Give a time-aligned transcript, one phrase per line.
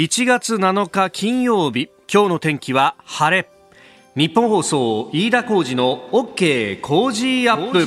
[0.00, 3.50] 1月7日金曜日今日の天気は晴れ。
[4.16, 7.86] 日本放送飯田浩二の OK 工事アップ。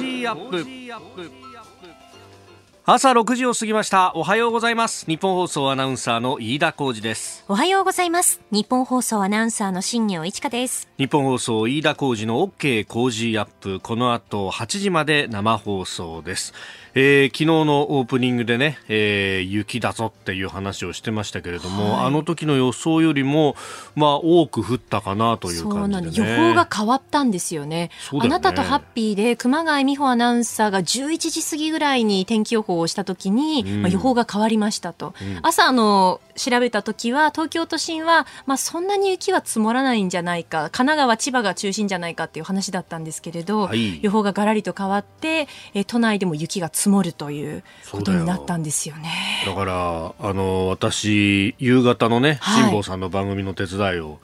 [2.85, 4.11] 朝6時を過ぎました。
[4.13, 5.07] おはようございます。
[5.07, 7.45] 日本放送アナウンサーの飯田浩二です。
[7.47, 8.41] おはようございます。
[8.51, 10.87] 日本放送アナウンサーの新業一華です。
[10.99, 13.79] 日本放送飯田浩二の OK 工事アップ。
[13.79, 16.53] この後8時まで生放送です
[16.95, 23.55] えー、昨日のオープニングでね、えー、雪だぞっていう話をしてましたけれども、はい、あの時の予想よりも、
[23.95, 49.09] まあ、多く降ったかなという感じで、ね、予報が変わったんですよね、ね、あなたとハッピーで熊谷美穂アナウンサーが11時過ぎぐらいに天気予報をした時に、うん、まあ、予報が変わりましたと、うん、朝あの調べた時は東京都心は、まあ、そんなに雪は積もらないんじゃないか神奈川千葉が中心じゃないかっていう話だったんですけれど、はい、予報ががらりと変わって、え都内でも雪が積もるということになったんですよね。
[49.45, 54.19] だからあの私夕方のね辛坊さんの番組の手伝いを、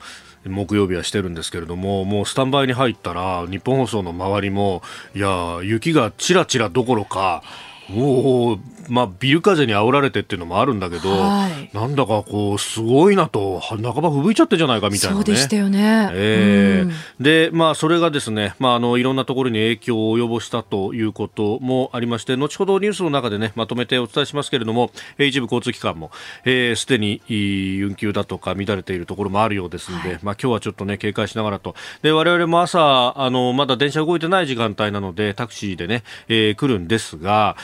[0.46, 4.82] 木曜日はしてるんですけれども、もうスタンバイに入ったら、日本放送の周りも、
[5.14, 7.42] いや、雪がちらちらどころか、
[7.94, 8.58] もう、
[8.90, 16.10] まあ、ビル風に煽られてっていうのもあるんだけど、はい、なんだかこう、すごいなと、半ば吹雪いちゃってじゃないかみたいな、ね、そうでしたよね。
[16.12, 26.10] えー、うん、で、まあ、それがですね、まあ、あの、いろんなところに影響を及ぼしたということもありまして、後ほどニュースの中でね、まとめてお伝えしますけれども、一部交通機関も、
[26.44, 31.76] えー、すでに運休だとか乱れているところもあるようですので、はい、まあ、今日はちょっとね、警戒しながらと。
[32.02, 37.56] で、我々も朝、あの、まだ電車動いてない時間帯なので、タクシーでね、えー、来るんですが、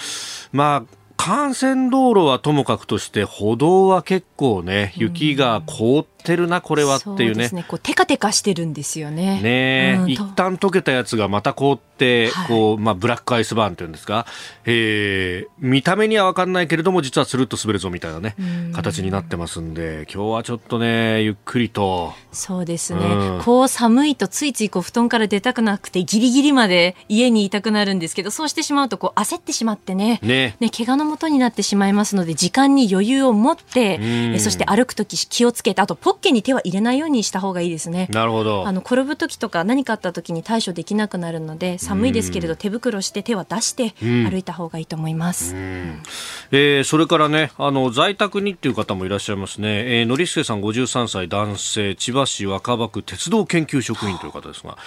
[0.52, 7.48] まあ、幹線道路はともかくとして歩道は結構ね雪が凍ってるなこれはっていうね。
[7.52, 7.64] うね。
[7.66, 9.40] こうテカテカしてるんですよね。
[9.40, 14.26] ね、うん、一旦溶けたやつがまた凍って、はい、こうまあブラックアイスバーンっていうんですか、
[14.64, 18.34] えー、見た目には分かんないけれども実はスルッと滑るぞみたいなね
[18.74, 22.12] 形になってますんで今日はちょっとねゆっくりと。
[22.32, 23.00] そうですね。
[23.00, 30.18] うん、こう寒いとついついこう布団から出たくなくてギリギリまで家にいたくなるんですけどそうしてしまうとこう焦ってしまってね。
[30.22, 30.56] ね。
[30.60, 38.08] ね怪我のもとになってしまいますので時間に余裕を持って、えそして歩くとき気をつけてあとポッケに手は入れないようにした方がいいですね。
[38.10, 38.66] なるほど。
[38.66, 45.54] あの転ぶ時とか何かあった時に対処できなくなるので寒いですけれど手袋して手は出して歩いた方がいいと思います。
[45.54, 50.00] えー、それからねあの在宅にっていう方もいらっしゃいますね。
[50.00, 54.78] えー、のりすけさん53歳男性千葉市若葉区鉄道研究職員という方ですが、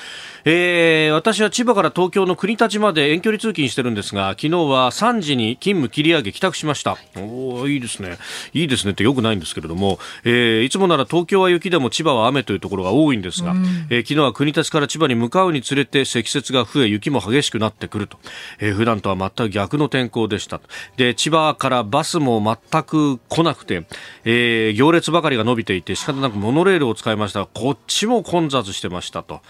[0.46, 6.98] えー、私は千葉から東京の国立まで遠距離通勤してるんですが昨日は3時に勤務切り上げ帰宅しました。
[7.18, 8.18] おいいですね
[8.54, 18.18] いいですねってよくないんですけれども、えー、いつもなら東京は雪でも千葉は雨というところが多いんですが、うん、えー、昨日は国立から千葉に向かうにつれて積雪が増え雪も激しくなってくると、
[18.60, 20.62] えー、普段とは全く逆の天候でした。
[20.98, 23.86] で千葉からバスも全く来なくて、
[24.26, 29.42] えー、行列ばかりが伸びていて仕方なくモノレールを使いましたがこっちも混雑してましたと。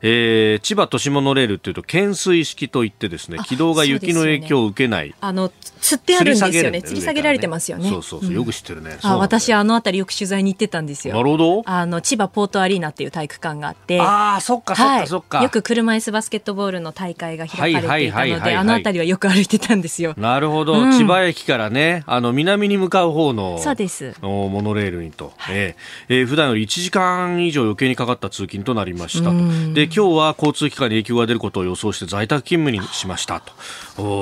[0.00, 5.48] えー、千葉都市モノレールというと懸垂式といってですね軌道が雪の影響を受けない、ね、あの
[5.80, 6.78] 吊ってあるんですよね。
[6.78, 7.88] 吊り下げられてますよね。
[7.88, 11.62] そうそうそう、よく知ってるね、あ私あの辺りよく取材に行ってたんですよなるほど。
[11.66, 20.14] あの千葉ポートアリーナっていう体育館があってああそっかそっかそっか、よく車椅子バスケットボールの大会が開かれていたのであの辺りはよく歩いてたんですよ。
[20.16, 24.14] なるほど、うん、千葉駅からねあの南に向かう方のそうです。
[24.22, 29.34] モノレールにと、はい、えー、えー、普段より1時間以上余計にかかった通勤となりましたと。
[29.74, 33.52] で今日は交通機関に影響が出ることを予想して在宅勤務にしましたと。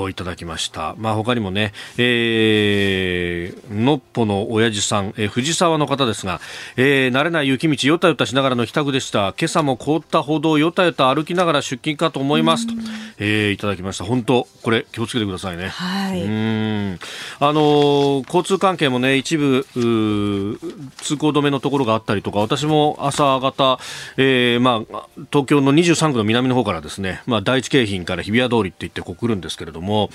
[0.09, 0.95] いただきました。
[0.97, 6.41] まあ他にもね、えー、のっぽの親父さん、えー、藤沢の方ですが、
[6.77, 9.35] えー、慣れない雪道よたよたしながらの帰宅でした。
[9.39, 12.75] 今朝も凍った歩道よたよた歩きながら出勤かと思いますと、
[13.19, 14.05] えー、いただきました。
[14.05, 15.69] 本当これ気をつけてくださいね。
[15.69, 16.23] はい。
[16.23, 16.99] うん。
[17.41, 23.79] あのー、交通関係もね、一部通行止めのところがあったりとか、私も朝方、
[24.17, 30.11] えー、まあ東京の23区の南の方からですね、まあ、第一京浜から日比谷通りって言ってこう来るんですけれども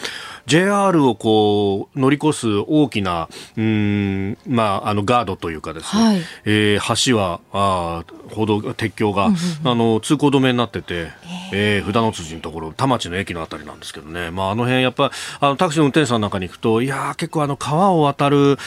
[0.45, 11.09] JR をこう乗り越す大きなうん、まあ、あのガードというかですね、はい、えー、橋はあ歩道鉄橋が、うんうんうん、あの通行止めになってて、
[11.53, 18.57] えー、札の辻のところ田町の駅のあたりなんですけどね、まあ、あの辺やっぱあのタクシーの運転手さんなんかに行くといや結構あの川を渡る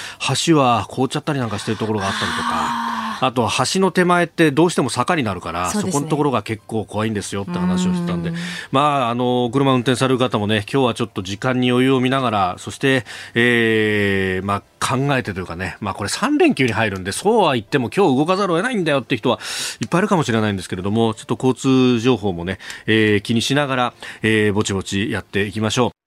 [0.47, 2.94] 橋は凍っちゃったりなんかしてるところがあったりとか。
[3.21, 8.33] あと橋の手前ってどうしても坂になるから、そ、ね,、このところが結構怖いんですよって話をしてたんで、
[8.71, 19.39] まあ、あの、車運転される方もね、今日はちょっと時間に余裕を見ながら、そして、えー、まあ、考えてというかね、まあこれ3連休に入るんで、そうは言っても今日動かざるを得ないんだよって人は
[19.81, 26.04] いっぱいいるかもしれないんですけれども、ちょっと交通情報もね、えー、気にしながら、えー、ぼちぼちやっていきましょう。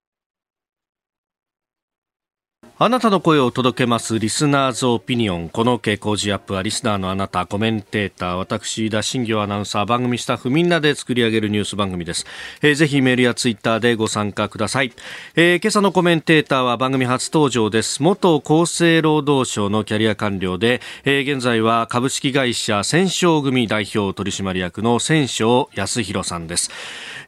[2.79, 5.49] あなたの声を届けますリスナーズオピニオン。
[5.49, 12.27] この傾向時アップはリスナーのあなた、コメンテーター、私、田新行アナウンサー、番組スタッフみんなで作り上げるニュース番組です。
[12.61, 14.93] えー、ぜひメールやツイッターでご参加ください。
[15.35, 18.03] えー、今朝のコメンテーターは番組初登場です。
[18.03, 26.69] 元厚生労働省のキャリア官僚で、えー、現在は株式会社戦勝組代表取締役の戦勝康弘さんです。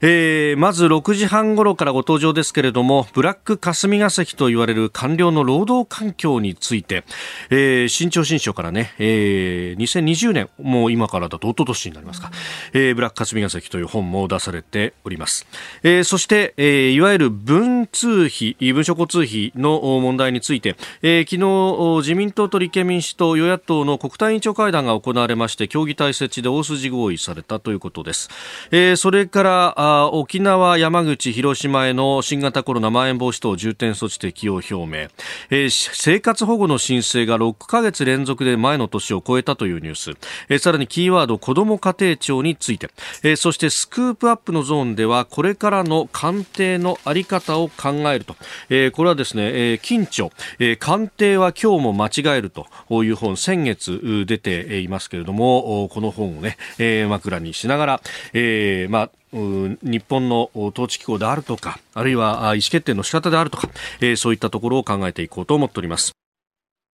[0.01, 7.03] えー、まず6時半頃からご登場ですけれども、ブラック霞が関と言われる官僚の労働環境について、
[7.49, 12.31] えー、新潮新書からね、えー、2020年、もう今からだと一昨年になりますか、
[12.73, 15.45] えー、ブラック霞が関という本も出されております。
[15.83, 28.29] えー、そして、えー、いわゆる文通費、文書交通費の問題について、えー、昨日、自民党と立憲民主党、与野党の国対委員長会談が行われまして、協議体設置で大筋合意されたということです。
[28.71, 35.07] えー、それから、沖縄、山口、広島への新型コロナまん延防止等重点措置適用表明、
[35.49, 40.11] えー、生活保護の申請が6ヶ月連続で前の年を超えたというニュース、
[40.49, 42.89] えー、さらにキーワード子ども家庭庁について、
[43.23, 48.35] えー、そしてスクープアップのゾーンではこれからの官邸のあり方を考えると、
[48.69, 52.67] えー、これはですね、えー、近所、えー、官邸は今日も間違えると
[53.03, 58.01] いう本先月出ていますけれどもこの本をね、えー、枕にしながら、
[58.33, 63.69] えーまあ日本の統治機構であるとか、あるいは意思決定の仕方であるとか、
[64.01, 66.13] えー、そういったところを考えていこうと思っております。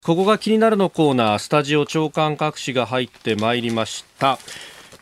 [0.04, 4.38] ここが気になるのコーナー、スタジオ長官各紙が入ってまいりました。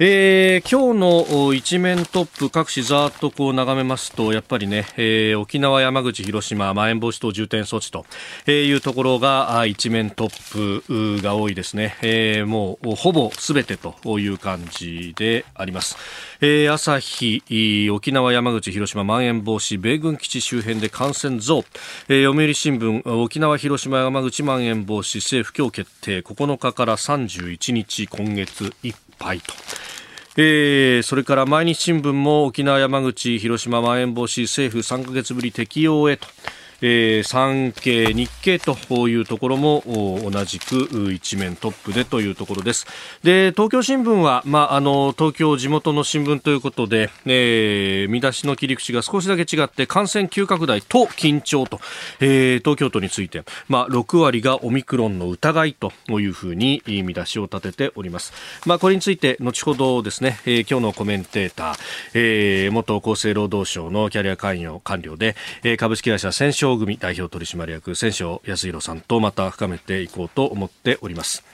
[0.00, 8.04] えー、今日の一面トップ各紙ざーっとこう眺めますとやっぱりね、えー、沖縄、山口、広島まん延防止等重点措置と
[8.50, 15.96] いうところが一面トップが多いですね、えー、もうほぼすべてという感じであります、
[16.40, 21.64] えー、朝日沖縄、山口、広島まん延防止米軍基地周辺で感染増、
[22.08, 29.54] えー、読売新聞沖縄、広島、山口まん延防止政府今日決定9日から31日今月いっぱいと。
[30.36, 36.26] えー、それから毎日新聞も沖縄、山口、広島まん延防止政府3ヶ月ぶり適用へと。
[36.86, 42.86] えー、産経、日経というところも同じく一面トップでというところです。
[43.22, 51.80] で、東京新聞は、まあ、あの、東京地元の新聞ということで、えー、見出しの切り口が少しだけ違って、感染急拡大と緊張と、
[52.20, 55.90] えー、東京都について、まあ、6割がオミクロンの疑いと
[56.20, 58.34] いうふうに見出しを立てております。
[58.66, 61.76] まあ、これについて、後ほどですね、えー、今日のコメンテーター、
[62.12, 71.44] えー、元厚生労働省のキャリア関与官僚で、えー、株式会社戦勝組代表取締役千正康弘さんとまた深めていこうと思っております。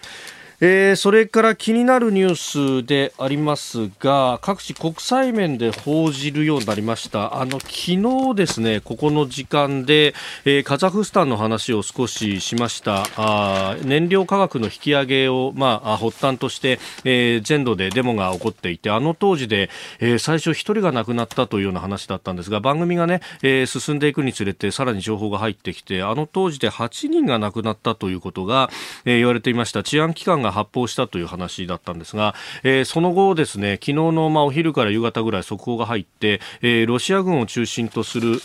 [0.63, 7.41] えー、それから気になるニュースでありますが各地国際面で報じるようになりました。
[7.41, 10.15] あの昨日ですねここの時間で、
[10.45, 13.07] えー、カザフスタンの話を少ししました。
[13.17, 28.69] あ燃料価格の引き上げを、まあ、発端として、えー、全土でデモが起こっていてあの当時で、えー、最初1人が亡くなったというような話だったんですが番組がね、えー、進んでいくにつれてさらに情報が入ってきてあの当時で8人が亡くなったということが、
[29.07, 29.83] えー、言われていました。
[29.83, 38.41] 治安機関がが発砲したという話だったんですが、えー、その後ですね昨日のまあお昼から夕方ぐらい速報が入って、えー、ロシア軍を中心とする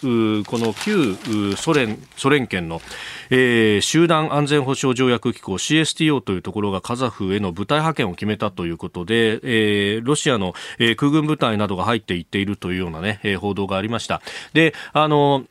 [0.45, 1.15] この旧
[1.55, 2.81] ソ連ソ連圏の、
[3.29, 10.53] えー、集団安全保障条約機構 CSTO というところがカザフへの部隊派遣を決めたということで、えー、ロシアの、
[10.97, 14.21] 空軍部隊などが入っていっているというようなね、報道がありました。
[14.53, 15.45] で、あの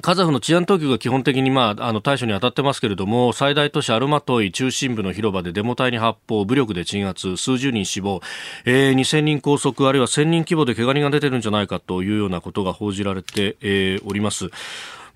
[0.00, 8.20] カザフの治安当局が基本的に、まあ、あの対処に当たってますけれども最大都市アルマトイ中心部の広場でデモ隊に発砲武力で鎮圧数十人死亡、
[8.64, 14.50] えー、2000人拘束あるいは1000人規模で怪我人が出てるんじゃないかというようなことが報じられて、えー、おります。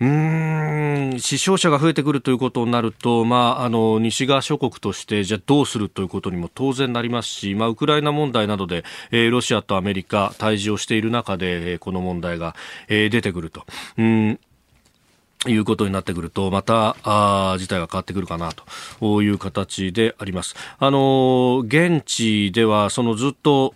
[0.01, 12.55] うん死傷者が増えてくるということになると、まあ、あの西側諸国としてじゃどうするということにも当然なりますし、まあ、ウクライナ問題などで、えー、ロシアとアメリカ対峙をしている中で、えー、この問題が、
[12.87, 13.65] えー、出てくると。
[13.97, 14.41] うん
[15.47, 18.51] いうことになってくると、また、あ事態が変わってくるかな
[19.01, 20.57] という形であります。
[20.79, 23.73] あの、現地では、そのずっと、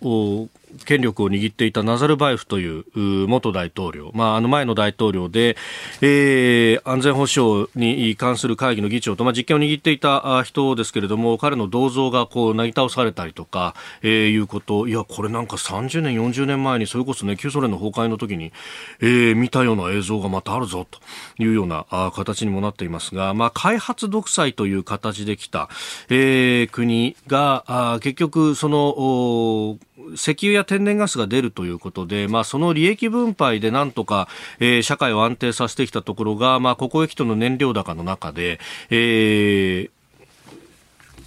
[0.85, 2.85] 権力を握っていたナザルバエフという
[3.27, 5.55] 元大統領、まあ、あの前の大統領で、
[6.01, 14.87] えー、安全保障に関する会議の議長と、まあ、実権を握っていた人ですけれども彼の銅像がこうなぎ倒されたりとか、えー、いうこと。
[14.87, 18.51] いやこれなんか30年、40年前にそれこそ、ね、旧ソ連の崩壊の時に、
[18.99, 20.99] えー、見たような映像がまたあるぞと
[21.41, 25.69] いうようなあ形にもなっていますが、まあ、開発独裁という形できた、
[26.09, 29.77] えー、国があ結局その
[30.13, 34.27] 石油や天然ガスが出るということで、まあ、その利益分配でなんとか、
[34.59, 39.89] えー、社会を安定させてきたところが、まあ、ここへきての燃料高の中で、えー、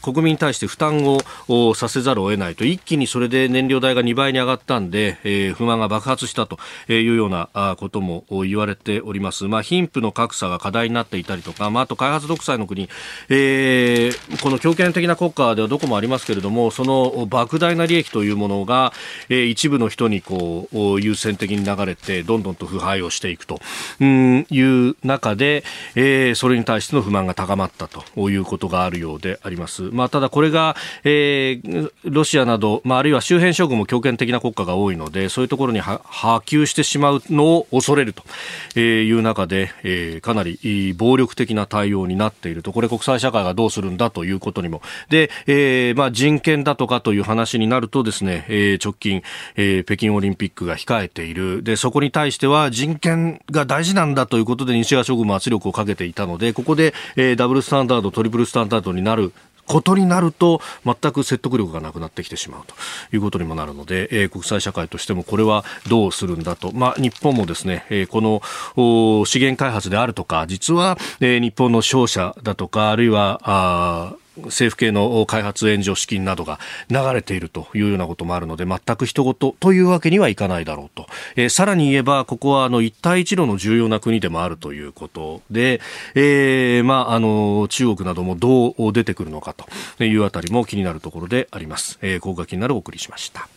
[0.03, 9.45] 国民に対して負担をさせざるを得ないと一気にそれで燃料代が2倍に上がったんで、えー、不満が爆発したというようなことも言われております。
[9.45, 12.89] まあ、貧富の格差が課題になっていたりとか、まあ、あと開発独裁の国、
[13.29, 18.93] えー、この強権的な国家ではどこもありますけれども、その莫大な利益というものが、
[19.29, 23.61] えー、一部の人にこう優先的に流れて、どんどんと腐敗をしていくと
[24.01, 29.86] いう中で、えー、それに対しての不満が高まったということがあるようであります。
[29.93, 36.01] まあ、ただこれが、えー、ロシアなど、まあ、あるいは周辺諸国も強権的な国家が多いので、そういうところに波
[36.47, 44.83] 及してしまうのを恐れるという中で、えー、かなり暴力的な対応になっていると、これ国際社会がどうするんだということにも。
[45.09, 49.23] で、えー、まあ、人権だとかという話になるとですね、えー、直近、
[49.57, 51.63] えー、北京オリンピックが控えている。
[51.63, 59.33] で、そこに対しては人権が大事なんだということで西側諸国も圧力をかけていたので、ここで、えー、ダブルスタンダード、トリプルスタンダードになる
[59.67, 62.75] ことになると全く説得力がなくなってきてしまうと。
[63.13, 74.15] いうことにもなるので、えー、国際社会としてもこれはどうするんだと、まあ、日本もですね、えー、この資源開発であるとか実は、えー、日本の商社だとかあるいはあ
[74.45, 76.59] 政府系の開発援助資金などが
[76.91, 85.81] 流れているというようなこともあるので全く人事というわけにはいかないだろうと、えー、さらに言えばここはあの一帯一路の重要な国でもあるということで、
[86.15, 91.99] えー、まあ、あの中国などもどう出てくるのかというあたりも気になるところであります。
[92.03, 93.49] えー、ここが気になるお送りしました。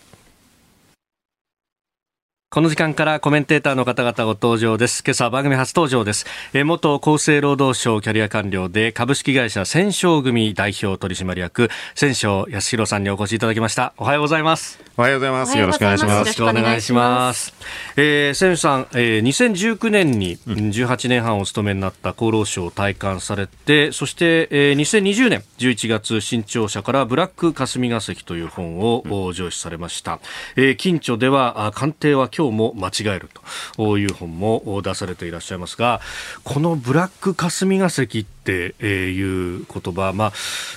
[2.51, 5.03] この時間からコメンテーターの方々ご登場です。
[5.05, 6.25] 今朝番組初登場です。
[6.51, 13.93] え元厚生労働省キャリア官僚で株式会社戦勝組代表取締役戦勝康弘さんにお越しいただきました。
[13.97, 14.79] おはようございます。
[14.97, 15.55] おはようございます。
[15.59, 16.13] よろしくお願いします。
[16.13, 17.53] よろしくお願いします。
[17.95, 30.19] えー、戦勝さん、えー、2019年に18年半お勤めになった厚労省を退官されて、そして、えー、2020年11月新潮社からブラック霞が関という本を、うん、上司されました。
[30.55, 33.29] えー、近所では官邸は今日も間違える
[33.75, 36.00] という本も出されていらっしゃいますが
[36.46, 40.34] このブラック霞が関っていう言葉、まあ、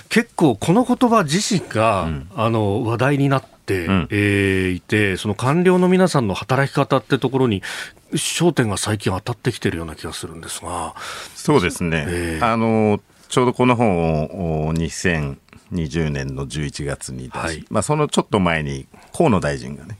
[0.09, 7.63] 結構この言葉自身が、うん、あの話題になって、うん、えー、いてその官僚の皆さんの働き方ってところに
[8.11, 10.95] 焦点が最近当たってきてるような気がするんですが。
[11.33, 15.37] そうですね、えー、あのちょうどこの本を2000
[15.73, 19.97] 20年の11月に出し、はい、まあ、そのちょっと前に河野大臣がね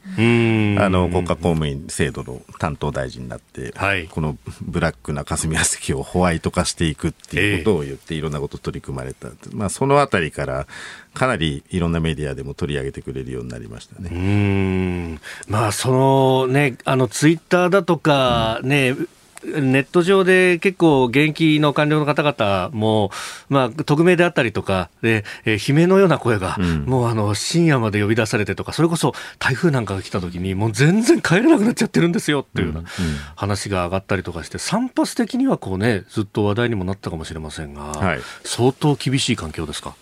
[0.79, 10.67] あの国家公務員制度の担当大臣になって、はい、このブラックな霞が関をホワイト化していくっていうことを言って、いろんなこと取り組まれた、まあ、そのあたりから
[11.13, 14.09] かなりいろんなメディアでも取り上げてくれるようになりましたね。
[14.11, 15.21] うん。
[15.47, 19.09] まあそのねあのツイッターだとかね、うん
[19.45, 23.11] ネット上で結構現役の官僚の方々も、
[23.49, 32.89] まあ、匿名であったりとかで、えー、悲鳴のような声が、うん、もうあの深夜まで呼び出されてとかそれこそ台風なんかが来た時にもう全然帰れなくなっちゃってるんですよっていうような
[33.35, 39.95] 話が上がったりとかして散発的にはこうねずっと話題にもなったかもしれませんが、はい、相当厳しい環境ですか？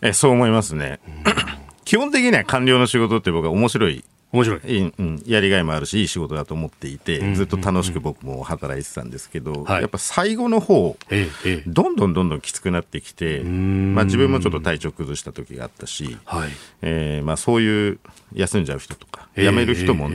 [0.00, 1.00] えそう思いますね。
[1.84, 16.50] 基本的には官僚の仕事って僕は面白い面白い、うん、やりがいもあるしいい仕事だと思っていて、ずっと楽しく僕も働いてたんですけど、やっぱ最後の方、ええ、どんどんどんどんきつくなってきて、まあ、自分もちょっと体調崩した時があったし、はい。
[16.80, 17.98] えーまあ、そういう
[18.34, 20.08] 休んじゃう人とか、辞める人も、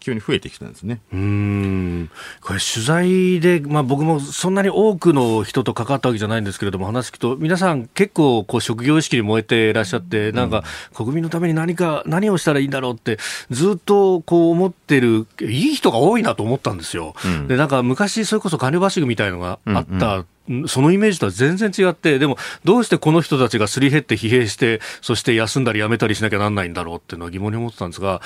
[0.00, 1.00] 急に増えてきたんですね。
[1.12, 2.10] うん
[2.40, 13.18] これ取材で、まあ、僕もそんなに多くの人と関わったわけじゃないんですけれども話聞くと皆さん結構こう職業意識に燃えていらっしゃってなんか国民のために何か何をしたらいいんだろうって
[13.50, 17.14] ずっとこう思ってる、いい人が多いなと思ったんですよ。
[17.24, 20.14] うん、で、なんか昔それこそ官僚バッシングみたいのがあった。
[20.14, 20.26] うんうん、
[20.66, 28.20] そのイメージとは全然違って、でも、どうしてこの人たちがすり減って疲弊して、そして休んだり辞めたりしなきゃなんないんだろうっていうのは疑問に思ってたんですが、うん、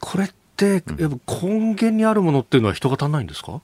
[0.00, 0.82] これって、やっ
[1.26, 3.60] ぱ根源にあるものっていうのは人が足んないんですか？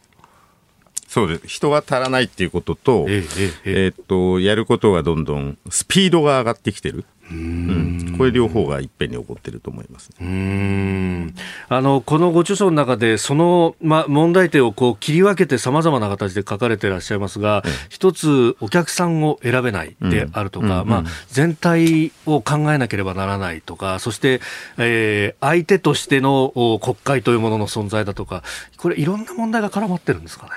[1.07, 1.47] そうです。
[1.47, 3.53] 人が足らないっていうことと,、ええ。
[3.65, 7.05] えー、っとやることがどんどんスピードが上がってきてる。
[7.31, 11.35] うん、これ両方がいっぺんに起こってると思います、ね、
[11.69, 24.41] あのこのご著書の中でその、ま、問題点をこう切り分けてさまざまな形で書かれていらっしゃいますが、一つお客さんを選べないであるとか、まあ、全体を考えなければならないとかそして、
[24.79, 28.43] えー、相手としての国会というものの存在だとか
[28.79, 30.53] これいろんな問題が絡まってるんですかね？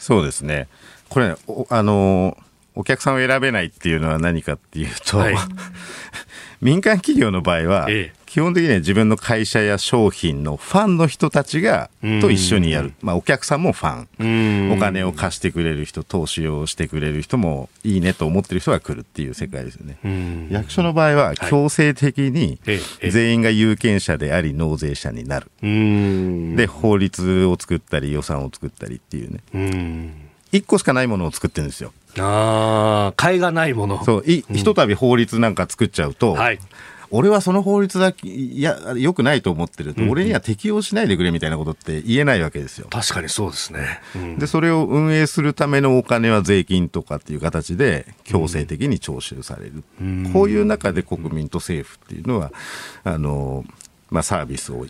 [0.00, 0.66] そうですね。
[1.10, 1.36] これ、
[1.68, 2.36] あの、
[2.74, 5.34] お客さんを選べないっていうのは何かっていうと、はい、
[6.60, 11.90] 民間企業の場合は、ええ、基本的には自分の会社や商品のファンの人たちが
[12.20, 20.48] と一緒にやる、まあ、お客さんもファン、お金を貸してくれる人、投資をしてくれる人もいいねと思ってる人が来るっていう世界ですよね。
[20.50, 22.58] 役所の場合は強制的に
[23.10, 25.50] 全員が有権者であり納税者になる。
[26.56, 30.30] で、法律を作ったり予算を作ったりっていうね。
[30.52, 31.92] 一個しかないものを作ってるんですよ。
[32.18, 34.04] ああ、買いがないもの。
[34.04, 36.58] そう、い、ひとたび法律なんか作っちゃうと、はい、
[37.12, 42.86] 俺はその法律だけ、いや、良くないと思ってると、うん、俺には適用しないでくれみたいなことって言えないわけですよ。
[42.88, 44.00] 確かにそうですね。
[44.14, 49.82] うん、で、それを運営するためのお金は税金とかっていう形で強制的に徴収される。
[50.00, 52.52] うん、こういう中で国民と政府っていうのは、
[53.02, 53.64] あの、
[54.10, 54.86] まあ、サービスを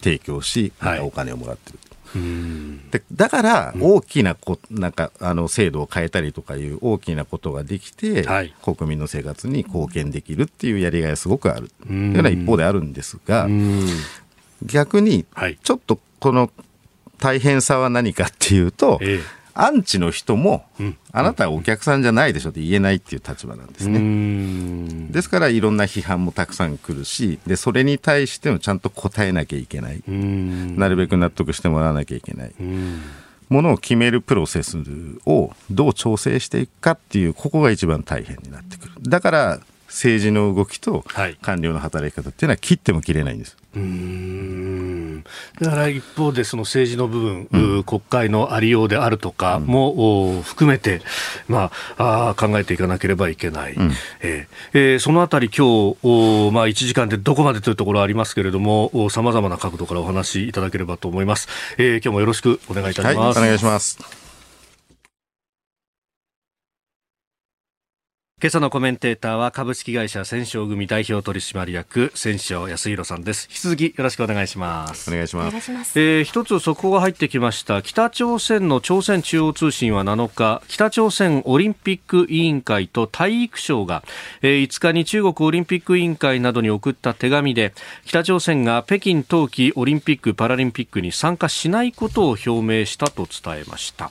[0.00, 1.78] 提供し、はい、お金をもらってる。
[2.90, 11.70] でだから大きなこなんかあの制度を変えたりとかいう大きなことができて、はい、国民の生活に貢献できるっていうやりがいがすごくある。
[11.86, 13.48] というような一方であるんですが
[14.64, 15.24] 逆に
[15.62, 16.50] ちょっとこの
[17.18, 20.64] 大変さは何かっていうと、ええアンチの人も、
[21.12, 25.08] あなたはお客さんじゃないでしょって言えないっていう立場なんですね。
[25.10, 30.02] ですからいろんな批判もたくさん来るしでそれに対してもちゃんと答えなきゃいけない。
[30.06, 32.52] なるべく納得してもらわなきゃいけない。
[33.48, 34.78] ものを決めるプロセス
[35.26, 38.92] をどう調整していくかっていうここが一番大変になってくる。
[39.02, 41.04] だから政治の動きと
[41.42, 43.56] 官僚の働き方っていうのは切っても切れないんです。
[43.74, 44.69] うん
[45.60, 51.00] だから一方でその政治の部分、うん、国会のありようであるとかも、うん、含めて、
[51.48, 61.48] まあ、あ考えていかなければいけない、うん、えー、えー、そのあたり今日まあ、1時間でどこまでというところありますけれどもさまざまな角度からお話しいただければと思います、
[61.78, 64.29] えー、今日もよろしくお願いいたします、はい、お願いします
[68.42, 73.46] 今朝のコメンテーターは株式会社戦勝組代表取締役戦勝康弘さんです。
[73.50, 75.10] 引き続きよろしくお願いします。
[75.10, 75.50] お願いしま
[75.84, 76.00] す。
[76.00, 77.82] えー、一つ速報が入ってきました。
[77.82, 84.02] 北朝鮮の朝鮮中央通信は7日北朝鮮オリンピック委員会と体育省が、
[84.40, 87.74] えー、5日に中国オリンピック委員会などに送った手紙で
[88.06, 94.10] 北朝鮮が北京冬季オリンピック・パラリンピックに参加しないことを表明したと伝えました、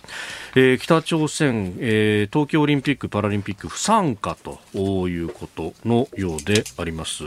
[0.62, 4.60] えー、北朝鮮、えー、東京オリンピック・パラリンピック不参加と
[5.08, 7.24] いうことのようであります。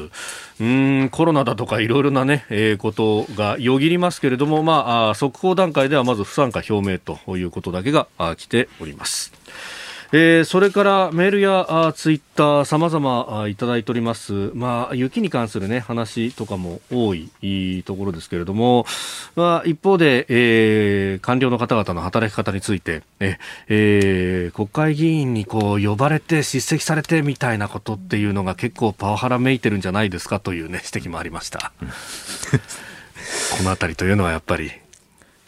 [0.61, 9.33] うんコロナだとかいろいろなね、えー、ことがよぎりますけれども、まあ、速報段階ではまず不参加表明ということだけが来ております。
[10.15, 18.85] えー、それからメールやあツイッターさまざまいただいております、まあ、雪に関する、ね、話とかも多いところですけれども、
[19.37, 31.73] まあ、一方で、えー、官僚の方々の働き方について、ええー、国会議員にこう呼ばれて叱責されてみたいなことっていうのが結構パワハラめいてるんじゃないですかという、ね、指摘もありました。
[33.57, 34.73] このあたりというのはやっぱり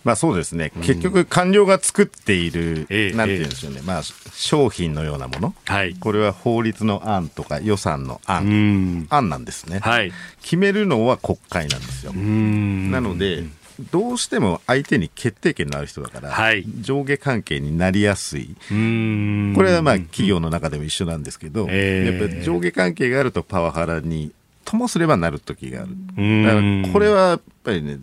[0.05, 10.13] まあそうですね、うん、結局、官僚が作っている、えー、なんていうんですよね、えー、まあ、商品のようなもの、はい、これは法律の案とか予算の案、案なんですね、はい、
[10.43, 12.13] 決めるのは国会なんですよ。
[12.13, 13.45] なので、
[13.91, 24.33] どうしても相手に決定権のある人だから、はい、上下関係になりやすい、これはまあ企業の中でも一緒なんですけど、えー、やっぱり上下関係があるとパワハラに
[24.65, 25.91] ともすればなる時がある。
[26.45, 27.99] だからこれはやっぱりね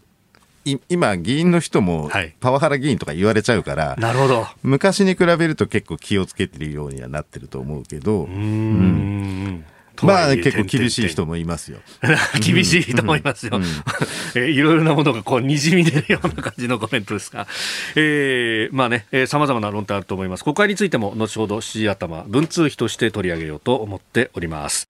[0.90, 9.66] 今、議員の人もパワハラ議員とか言われちゃうから、はい、なるほど昔に比べると結構気をつけてるようにはなってると思うけど、うん、
[10.04, 11.80] まあ結構厳しい人もいますよ。
[12.46, 13.60] 厳しい人もいますよ。
[14.36, 17.48] えいろいろなものがこうにじみ出るような感じのコメントですが、
[17.96, 20.44] えー、まあね、さまざまな論点あると思います。
[20.44, 24.86] 国会についても後ほど7時頭、文通費として取り上げようと思っております。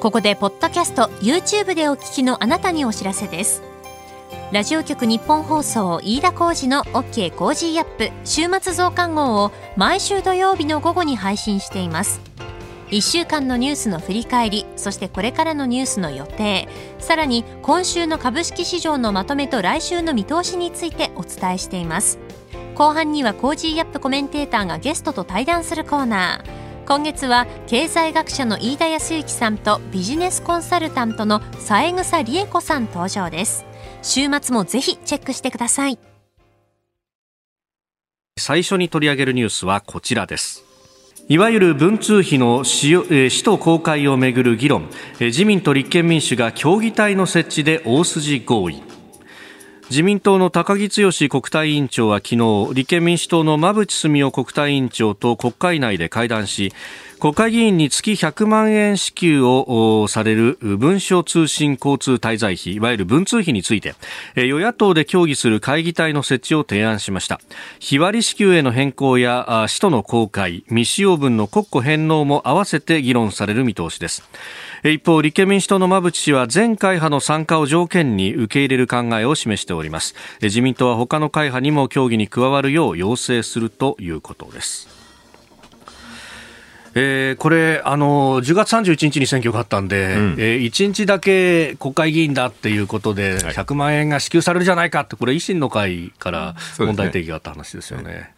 [0.00, 3.62] ここでポッドキャスト YouTube でお聞きのあなたにお知らせです。
[4.50, 12.22] ラジオ局日本放送飯田浩二の OK コージーアップ週末増刊号を毎週土曜日の午後に配信しています。
[12.88, 16.66] 1週間のニュースの振り返りそしてこれからのニュースの予定
[16.98, 22.18] さらに今週の株式市場のまとめと来週の見通しについてお伝えしています。
[22.74, 26.59] 後半には Cozy up コメンテーターがゲストと対談するコーナー。
[26.90, 33.64] 今月は経済学者の飯田康之さんとビジネスコンサルタントの三枝理恵子さん登場です。
[34.02, 36.00] 週末もぜひチェックしてください。
[38.36, 40.64] 最初に取り上げるニュースはこちらです。
[41.28, 44.90] いわゆる文通費の使途公開をめぐる議論。
[45.20, 48.82] 自民と立憲民主が協議体の設置で大筋合意。
[49.90, 56.72] 自民党の高木剛国対委員長は昨日立憲民主党の馬淵澄夫国対委員長と国会内で会談し
[57.20, 63.94] 国会議員に月100万円支給をされる文書通信交通滞在費、いわゆる文通費について、
[64.36, 67.38] 与野党で協議する会議体の設置を提案しました。
[67.78, 74.22] 日割り支給への変更や使途の公開、未使用分の国庫返納も合わせて議論される見通しです。
[74.82, 80.14] 一方、立憲民主党の馬淵氏は全会派の参加を条件に受け入れる考えを示しております。
[80.40, 85.00] 自民党は他の会派にも協議に加わるよう要請するということです。
[86.94, 98.32] えー、これ、あの10月31日に選挙があったんで、うん、えー、1日だけ国会議員だっていうことで、100万円が支給されるじゃないかって、これ、維新の会から問題提起があった話ですよね。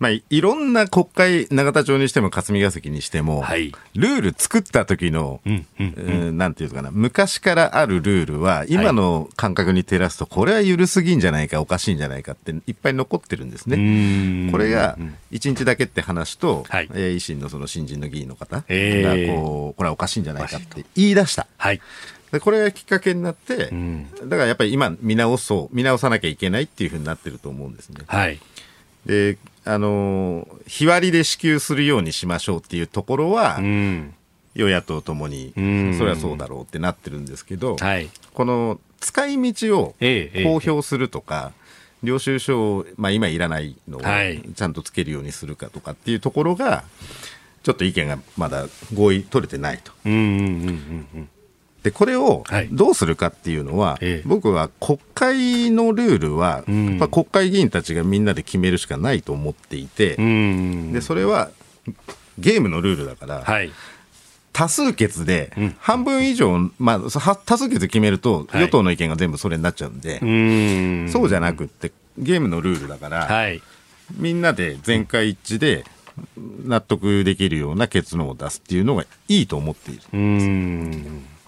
[0.00, 14.50] まあ、いろんな国会、永田町にしても霞が関にしても、はい、ルール作った時の、うんうんうん、なんていうかな、昔からあるルールは、今の感覚に照らすと、これは緩すぎんじゃないか、おかしいんじゃないかっていっぱい残ってるんですね。
[14.50, 14.96] これが、
[15.32, 21.46] 1日だけって話と、はい、えー、維新のその新人の議員の方が、こう、これはおかしいんじゃないかって言い出した。
[21.58, 21.80] はい。
[22.32, 28.04] でこれがきっかけになって、うん、だからやっぱり今見直そう、見直さなきゃいけないっていうふうになってると思うんですね。
[28.06, 28.38] はい。
[29.04, 34.14] で、あの日割りで支給するようにしましょうっていうところは、うん、
[34.54, 41.60] 与野党ともに、それはそうだろうってなってるんですけど、はい、この使い道を公表するとか、え
[42.04, 46.14] え、領収書を、まあ、今いらないのをちゃんとつけるようにするかとかってい。
[46.14, 46.84] うところが、
[47.62, 49.92] ちょっと意見がまだ合意取れてないと。
[50.06, 51.28] うんうんうんうん
[51.82, 61.50] でこれをどうするかっていうのは、はい、僕は国会のルールは、うん、国会議員たちがみんなで決めるしかないと思っていて、うん、でそれは
[62.38, 63.70] ゲームのルールだから、はい、
[64.52, 67.10] 多数決で半分以上、まあ、多
[67.56, 73.28] 数決で決めると、与党の意見が全部それになっちゃうんで、はい、そうじゃなくってゲームのルールだから、
[74.16, 75.84] みんなで全会一致で
[76.36, 80.02] 納得できるような結論を出すっていうのがいいと思っている。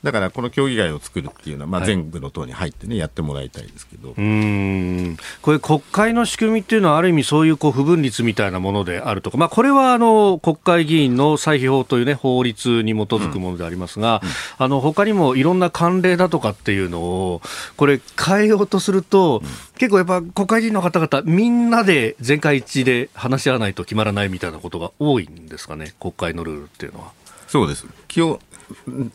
[0.02, 4.14] だからこの協議会を作るっていうのは、まあ、全部の党に入ってね、やってもらいたいですけど。
[4.16, 5.16] うん。
[5.42, 14.28] これ、国会の仕組みっていうのは、ある意味、そういうこう不分率みたいなものであるとか、まあ、これはあの国会議員の歳費法という、ね、法律に基づくものでありますが、うん。
[14.28, 17.42] うん、あの他にもいろんな慣例だとかっていうのを、
[17.76, 27.12] これ、変えようとすると、うん、結構やっぱ国会議員の方々、みんなで全会一致で話し合わないと決まらないみたいなことが多いんですかね、国会のルールっていうのは。
[27.52, 28.40] そうです基本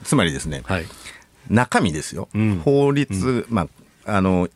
[0.03, 0.85] つまりですね、はい、
[1.49, 3.67] 中身ですよ、うん、法律、うん、ま
[4.05, 4.49] ああの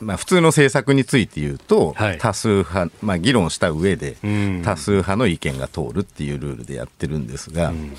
[0.00, 4.16] まあ、普通の政策について言うと、はい、多数派、まあ、議論した上で、
[4.64, 7.96] 多数派の意見が通るっていうルールでやってるんですが、うん、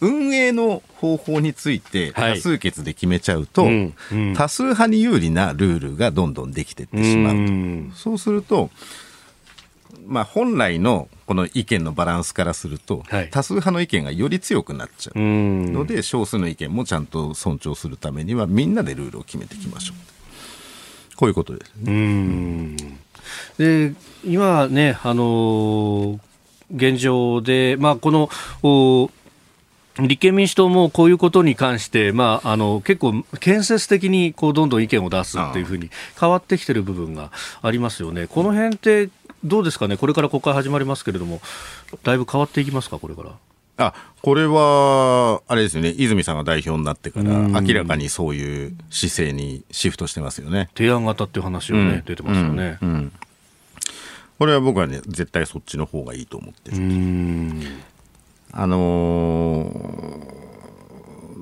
[0.00, 3.92] 運営の方法について多数決で決めちゃうと、はい、
[4.36, 7.96] 多数派に有利なルールがどんどんできていってしまうと。
[7.96, 8.70] そうすると
[10.06, 21.16] まあ、本来のこの意見のバランスからすると、はい、多数派の意見がより強くなっちゃうので、少数の意見もちゃんと尊重するためには、みんなでルールを決めていきましょう。
[21.16, 21.92] こういうことですね。
[21.92, 22.76] うん
[23.58, 26.18] で今ね、あのー、
[26.74, 28.28] 現状で、まあ、この
[29.98, 37.30] 立憲民主党もこういうことに関して、まあ、あの結構、建設的にこうどんどん意見を出すっていうふうに変わってきてる部分が
[37.62, 38.26] ありますよね。
[38.26, 39.10] この辺って
[39.44, 41.40] どうですかね、これから国会始まりますけれども、
[42.02, 43.32] だいぶ変わっていきますか、これから。
[43.78, 50.68] あこれは、あれですよね、泉さんが代表になってから、明らかにそういう姿勢にシフトしてますよね。
[50.76, 52.78] 提案型っていう話をね、うん、出てますよね。
[52.82, 53.12] うん、うん、
[54.38, 56.76] これは僕はね、絶対そっちの方がいいと思ってる。
[58.52, 60.49] あのー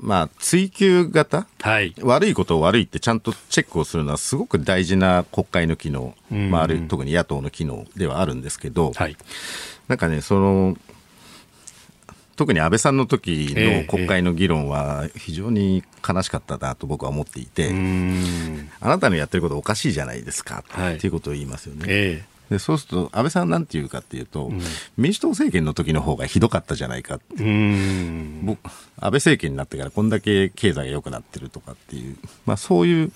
[0.01, 9.17] まあ、追及型、はい、悪いことを悪いってちゃんとチェックをするのはすごく大事な国会の機能、まあ、ある特に野党の機能ではあるんですけど、はい、
[9.89, 10.77] なんかね、その、
[12.37, 17.73] 特に安倍さんの時の国会の議論は非常に悲しかったなと僕は思っていて、
[18.81, 21.85] あなたのやってることおかしいじゃないですか、はい、っていうことを言いますよね。
[21.89, 24.61] えーでそうすると安倍さんなんていうかっていうと、うん、
[24.97, 28.57] 民主党政権の時の方がひどかったじゃないかって、安
[29.01, 33.13] 倍政権になってからこんだけ経済が良くなってるとかっていう、まあ、そういう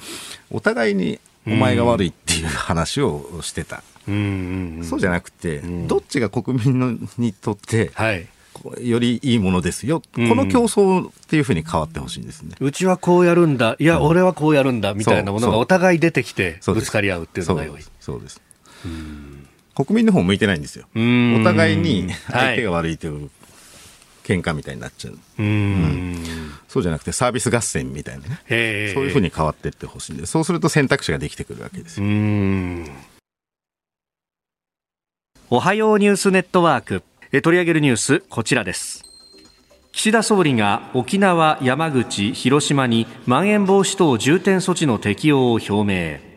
[0.51, 8.27] お互いにお前が悪いっていう話をしてた、そうじゃなくて、どっちが国民のにとって、はい。
[8.83, 14.93] よりいいものですよ、この競争っていうふうに変わってほしいんですね、うちはこうやるんだ、いや、俺はこうやるんだ。
[14.93, 17.81] みたいなものがお互い出てきて、ぶつかり合うっていうのが良い。
[17.99, 18.41] そうです
[19.75, 20.87] 国民の方向いてないんですよ。
[20.95, 23.31] お互いに相手が悪いという
[24.25, 25.19] 喧嘩みたいになっちゃう。
[25.39, 26.25] うん、
[26.69, 28.41] そうじゃなくてサービス合戦みたいなね。
[28.95, 32.07] そういうふうに変わっていってほしいんで、そうすると選択肢ができてくるわけですよ。
[35.51, 37.03] おはようニュースネットワーク。
[37.41, 39.05] 取り上げるニュースこちらです
[39.93, 46.32] 岸田総理が沖縄、山口、広島にまん延防止等重点措置の適用を表明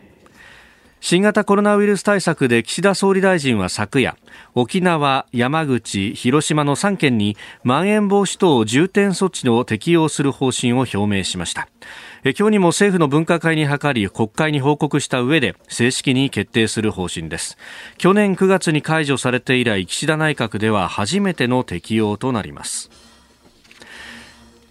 [1.08, 4.16] 新型コロナウイルス対策で岸田総理大臣は昨夜
[4.56, 11.68] 沖縄、山口、広島の3県にまん延防止等重点措置を適用する方針を表明しました。
[12.24, 17.56] 今日にも政府の分科会に諮り国会に報告した上で正式に決定する方針です。
[17.98, 23.05] 去年9月に解除されて以来岸田内閣では初めての適用となります。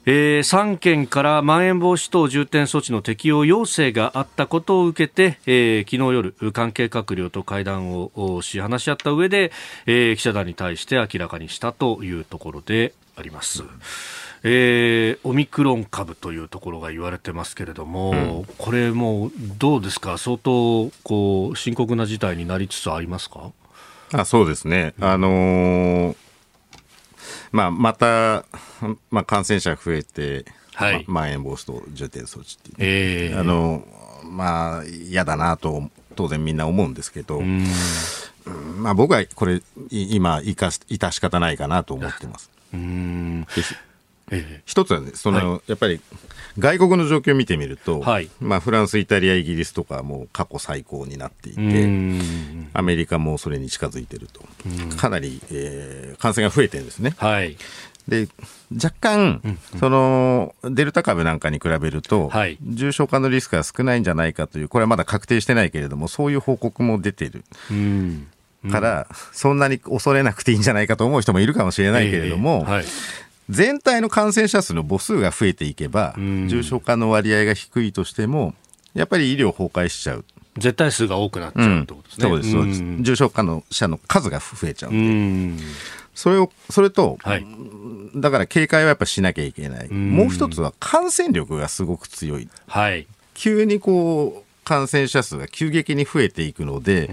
[0.08, 9.52] えー、3県からまん延防止等重点措置の適用要請があったことを受けて、えー、昨日夜関係閣僚と会談をし話し合った上で、
[9.88, 13.63] えー、記者団に対して明らかにしたというところであります。
[14.44, 23.52] えー、オミクロン株というところが言われてますけれども、うん、これもどうですか、相当こう深刻な事態になりつつありますか？
[24.13, 26.15] あそうですね、あのー、
[27.56, 28.44] まあ、また、
[29.10, 33.88] まあ、感染者増えて、はい、ままん延防止等重点措置っていう、えー、あの
[34.26, 37.39] まあ嫌だなと当然みんな思うんですけど、
[38.78, 42.52] まあ、僕はこれ今生かし致し方ないかなと思ってます。
[42.74, 43.48] うん
[44.32, 46.02] え一つはね、その、はい、やっぱり
[46.58, 51.60] 外国の状況を見てみると、はい、まあ、フランス、イタリア、イギリスとかも過去最高になっていて、
[52.74, 54.42] アメリカもそれに近づいていると、
[54.98, 57.14] かなり、えー、感染が増えてるんですね。
[57.18, 57.58] はい、
[58.08, 58.28] で
[58.74, 67.44] 若干、うんうん、そのデルタ株なんかに比べると、はい、重症化のリスクが少ないんじゃないかという、これはまだ確定してないけれども、そういう報告も出てる。
[67.70, 68.28] うん。
[68.72, 72.86] から、そんなに恐れなくていいんじゃないかと思う人もいるかもしれないけれども、えーはい、
[73.50, 78.54] 全体の感染者数の母数が増えていけば、重症化の割合が低いとしても、
[78.94, 80.26] やっぱり医療崩壊しちゃう。
[80.58, 82.30] 絶対数が多くなっちゃうってことですね。
[82.30, 82.84] そうです、そうです。
[83.02, 85.64] 重症化の者の数が増えちゃうんで。
[86.16, 87.46] それを、それと、はい、
[88.16, 89.90] だから警戒はやっぱしなきゃいけない。
[89.90, 92.48] もう一つは感染力がすごく強い。
[92.68, 93.06] はい。
[93.34, 97.12] 急にこう、感染者数が急激に増えていくので、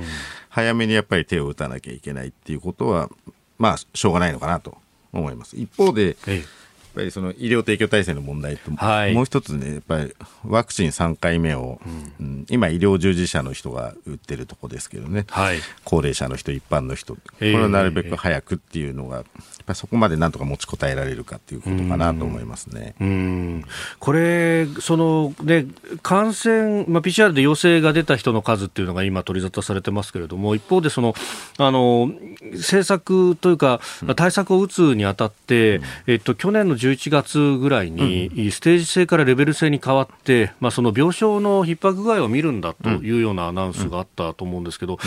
[0.49, 3.11] 早めにやっぱり手を打たなきゃいけないっていうことは、
[3.59, 4.79] まあ、しょうがないのかなと
[5.13, 5.57] 思います。
[5.57, 6.63] 一方で、ええ。
[6.93, 10.15] っぱりその医療提供体制の問題と、はい、もう一つね、やっぱり
[10.47, 11.81] ワクチン3回目を、
[12.21, 19.25] うん、今、医療従事者の人が打ってるとこですけどね、はい、高齢者の人、一般の人、これをなるべく早くっていうのが、
[19.63, 22.97] やっぱりそこまでなんとか持ちこたえられるかっていうことかなと思いますね。
[23.01, 23.65] うん、
[24.01, 25.67] これ、そのね、
[26.03, 31.15] 感染、まあ、PCR で陽性が出た人の数っていうのが今、取り沙汰されてますけれども、一方でその、
[31.59, 32.11] あの
[32.55, 33.81] 政策というか、
[34.17, 44.99] 対策を打つにあたって、うん、えっと、去年の11月ぐらいに、ステージ制からレベル制に変わって、まあ、その病床の逼迫具合を見るんだというようなアナウンスがあったと思うんですけど、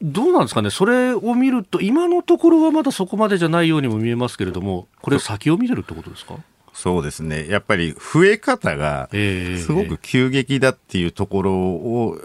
[0.00, 6.36] どうなんですかね、それを見ると、今のところはまだそこまでじゃないようにも見えますけれども、これ、先を見てるってことですか？
[6.74, 7.48] そうですね。
[7.48, 12.16] やっぱり増え方がすごく急激だっていうところを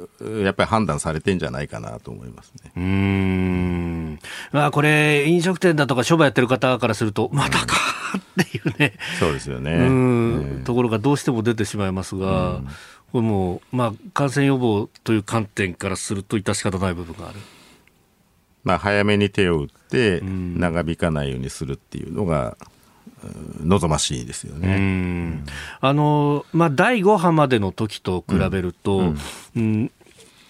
[0.43, 2.71] やっぱり判断されてんじゃないかなと思いますね。
[2.77, 4.19] うん。
[4.51, 7.75] まあこれ飲食店だとか商売やってる方からするとまたか
[8.43, 8.93] っていうね。
[9.19, 9.71] そうですよね。
[9.73, 12.62] うん、ところがどうしても出てしまいますが、
[13.12, 17.39] これもまあ感染予防という観点からすると致し方ない部分がある。
[18.63, 22.58] まあ早めに手を打って長引かないようにするっていうのが、
[23.62, 25.43] 望ましいですよね。
[25.80, 29.17] あのまあ、第5波までの時と比べると、うん。
[29.56, 29.91] うん、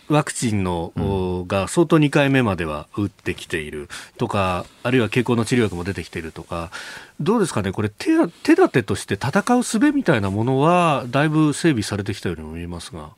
[0.09, 1.01] ワクチンの、う
[1.43, 6.71] ん、が相当2回目までは打ってきているとか、あるいは経口の治療薬も出てきているとか、
[7.19, 8.05] どうですかね、これ手、
[8.43, 13.11] 手立てとして戦う術みたいなものは、だいぶ整備されてきたようにも見えますが。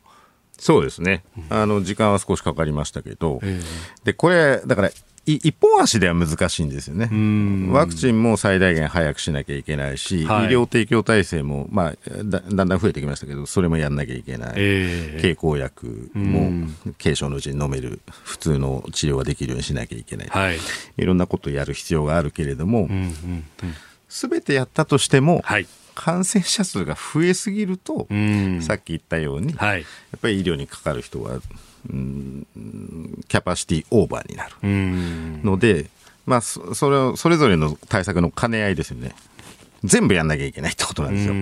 [0.57, 4.91] そうですね、あの時間は少しかかりましたけど、えー、でこれ、だから
[5.27, 7.09] 一本足では難しいんですよね。
[7.71, 14.53] ワクチンも最大限早くしなきゃいけないし、はい、医療提供体制も、まあだ、だんだん増えてきましたけど、それもやんなきゃいけない。
[14.55, 16.67] えー、経口薬も
[17.01, 20.27] 軽症のうちに飲める、普通の治療ができるようにしなきゃいけない。
[20.27, 20.57] はい、
[20.97, 22.87] いろんなことをやる必要があるけれども、
[24.07, 28.07] すべ、てやったとしても、はい感染者数が増えすぎると、
[28.61, 29.85] さっき言ったように、はい、や
[30.17, 31.39] っぱり医療にかかる人は
[31.87, 34.51] キャパシティオーバーになる。
[35.43, 35.87] ので、
[36.25, 39.15] まあ、それをそれぞれの対策の兼ね合いですよね。
[39.83, 41.33] 全部やんなきゃいけないってことなんですよ。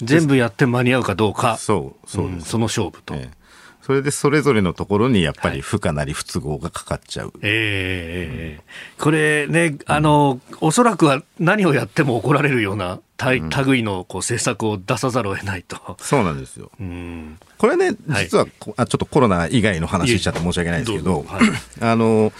[0.00, 3.14] 全部やって間に合うかどうか、そうそうです、その勝負と。
[3.14, 3.38] ええ。
[3.82, 7.28] それでそれぞれのところにやっぱり不可なり不都合がかかっちゃう。
[7.28, 15.96] はい、ええー、これね、あの、うん、おそらくは何をやっても怒られるような類のこう政策を出さざるを得ないと。
[16.00, 16.70] そうなんですよ。
[16.80, 21.50] うん、これね、実は、はい、あちょっとコロナ以外の話しちゃって申し訳ないですけど、はい、
[21.80, 22.32] あの、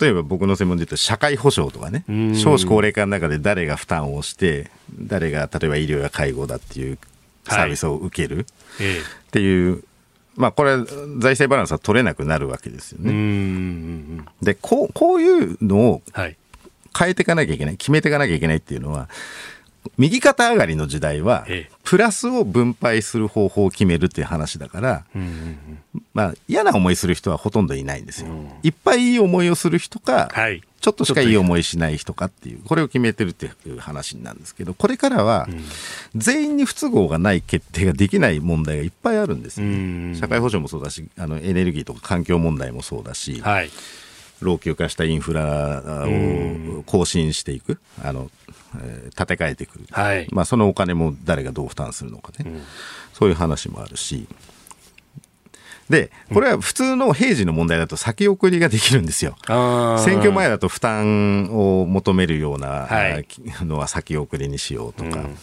[0.00, 2.04] 例えば僕の専門で言うと社会保障とかね、
[2.36, 6.98] 少子高齢化の中で誰が負担をして、誰が例えば医療や介護だっていう
[7.44, 8.46] サービスを受けるっ
[9.32, 9.82] ていう、はい、
[10.36, 14.22] まあこれ財政バランスは取れなくなるわけですよね。
[14.40, 19.08] でこうこういうのを変えていかなきゃいけない決めていかなきゃいけないっていうのは
[19.96, 21.46] 右肩上がりの時代は、
[21.84, 25.04] プラスを分配する方法を決めるっていう話だから、
[26.14, 28.28] まあ、嫌な思いする人はほとんどいないんですよ。
[28.62, 30.30] いっぱいいい思いをする人か、
[30.80, 35.48] ちょっとしかいい思いしない人かっていう、これを決めてるっていう話なんですけど、これからは、
[36.14, 43.70] 全員に不都合がない決定ができない問題がいっぱいあるんですよ、ね、社会保障もそうだし、あのエネルギーとか環境問題もそうだし、はい。
[44.40, 48.30] 老朽化したインフラを更新していく、あの
[48.78, 52.62] えー、建て替えていく、はい、まあ、そのお金も誰がどう負担するのかね、うん、
[53.12, 54.26] そういう話もあるし。
[55.88, 59.34] で、これは普通の平時の問題だと先送りができるんですよ。
[59.48, 62.88] 選挙前だと負担を求めるような
[63.62, 65.18] のは先送りにしようとか。
[65.18, 65.36] うん、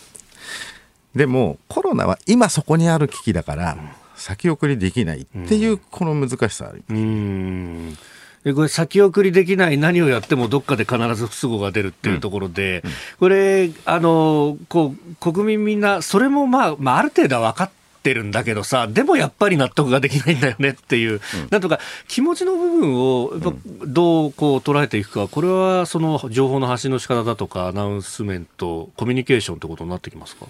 [1.14, 3.78] でもコロナは今そこにある危機だから
[4.16, 6.94] 先送りできないっていうこの難しさあります。
[6.94, 7.98] うん
[8.44, 17.72] これ先送りできない何をやってもどっかで必ず不都合が出るっていうところで、うんうん、これあのこう国民みんなそれも、まあ、まあある程度は分かっ
[18.04, 21.20] てるんだけどさでもやっぱり納得ができないんだよねっていう、うん、
[21.50, 23.54] なんとか気持ちの部分をやっぱ
[23.86, 30.46] どうこう捉えていくかこれはその情報の発信の仕方だとかアナウンスメントコミュニケーションってことになってきますか？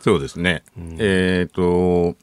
[0.00, 0.62] そうですね、
[0.98, 2.16] えっ、ー、と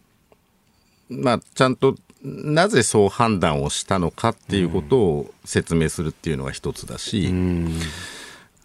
[1.10, 7.80] まあ、ちゃんとなぜそう判断をしたのかっていうことを説明するっていうのが一つだし、うん、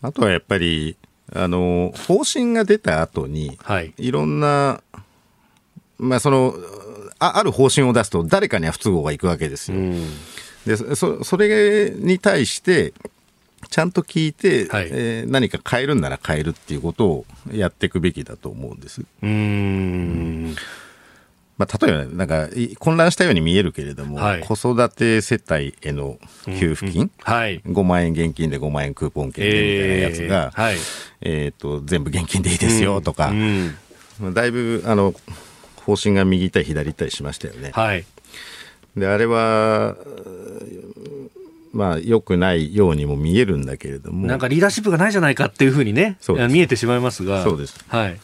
[0.01, 0.97] あとはやっぱり、
[1.35, 4.81] あの、方針が出た後に、はい、いろんな、
[5.99, 6.55] まあその、
[7.18, 9.79] あある方針を出すと誰かには不都合がいくわけですよ。
[9.79, 10.05] うん、
[10.64, 12.94] でそそれに対して
[13.71, 19.03] ちゃんと聞いて、はい、えー、何か変えるんなら変えるっていうことをやっていくべきだと思うんです。
[19.23, 19.33] うんう
[20.51, 20.57] ん
[21.59, 30.77] まあ、例えば、なんか混乱したように見えるけれども、はい、子育て世帯への給付金、うんうんはい、5万円現金で5万円クーポン券でみたいなやつが、えーはい、
[31.21, 33.75] えーと全部現金でいいですよとか、うん
[34.23, 35.14] うん、だいぶあの
[35.85, 37.73] 方針が右行ったり左行ったりしましたよね。
[37.75, 38.05] はい、
[38.97, 39.97] であれは
[41.73, 44.27] まあ、良くないようにも見えるんだけれども。
[44.27, 46.16] なんかリーダーシップがないじゃないかっていうふうにね、
[46.51, 47.44] 見えてしまいますが。
[47.44, 47.85] そうです。
[47.88, 48.18] はい。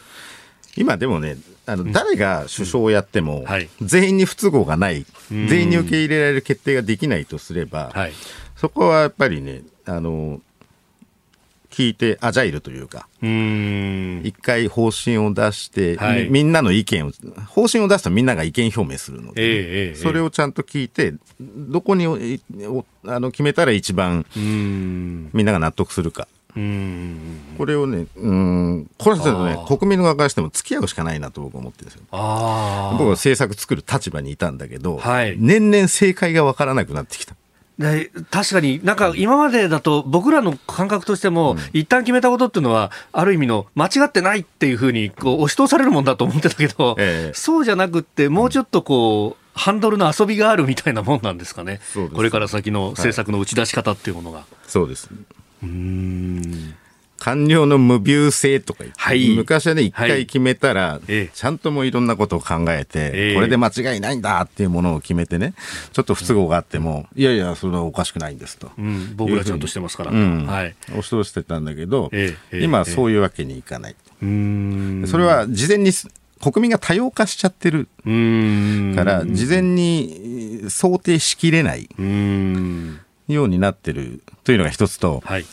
[0.76, 3.44] 今でもね、あの誰が首相をやっても、
[3.80, 7.92] 全員に不都合がない、全員に受け入れられる決定ができないとすれば、
[8.56, 10.40] そこはやっぱりね、あの
[11.74, 17.10] 聞いてアジャイルというか、一回方針を出して、はい、みんなの意見を、
[17.46, 26.28] 方針を出すとみんなが意見表明するので、えー、それをちゃんと聞いて、どこにあの決めたら一番みんなが納得するか。
[26.54, 32.02] これをね、うん、これはね、国民の側からしても付き合うしかないなと僕は思ってるんですよ。
[32.10, 37.34] 僕は政策作る立場にいたんだけど、はい、年々正解が分からなくなってきた。
[37.78, 51.80] で確かに、なんか今までだと、僕らの感覚としても、うん、一旦決めたことっていうのは、ある意味の間違ってないっていうふうにこう押し通されるもんだと思ってたけど、ええ、そうじゃなくって、もうちょっとこう、ハンドルの遊びがあるみたいなもんなんですかね、
[52.14, 54.38] これから先の政策の打ち出し方っていうものが。
[54.38, 55.08] はい、そうです。
[55.10, 55.26] うん
[57.24, 65.54] 官僚の無病性とかはい、昔はね、一回決めたら、はい、ちゃんともいろんなことを考えて、えー、これで間違いないんだっていうものを決めてね、
[65.92, 68.70] ちょっと不都合があっても、うん、いやいや、それはおかしくないんですと。
[68.76, 70.10] うん、僕らちゃんとしてますから。
[70.10, 70.74] うん、はい。
[70.88, 73.96] 押し通してたんだけど、えー、今はそういうわけにいかない。
[74.22, 75.92] えー、それは事前に
[76.42, 77.88] 国民が多様化しちゃってる。
[78.04, 81.88] から、事前に想定しきれない。
[83.28, 85.44] ようになってるというのが一つと、はい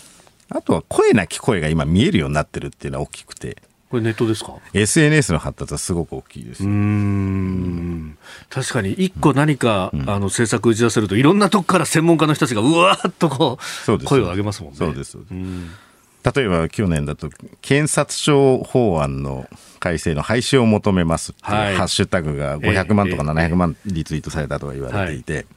[0.54, 3.58] あとは声なき声が今見えるようになってるっていうのは大きくて。
[3.90, 6.64] これネットですか ?SNS の発達はすごく大きいです。
[6.64, 8.18] うん
[8.50, 14.78] 確かに一個何か、うん、あの政策打ち出せるといろんなとこから専門家の人たちがうわーっとこう声を上げますもんね。
[14.78, 15.18] そうです。
[15.18, 17.30] 例えば去年だと
[17.62, 19.50] 検察庁法案の
[19.80, 25.48] 改正の廃止を求めますっていうハッシュタグが500万とか700万リツイートされたとか言われていて、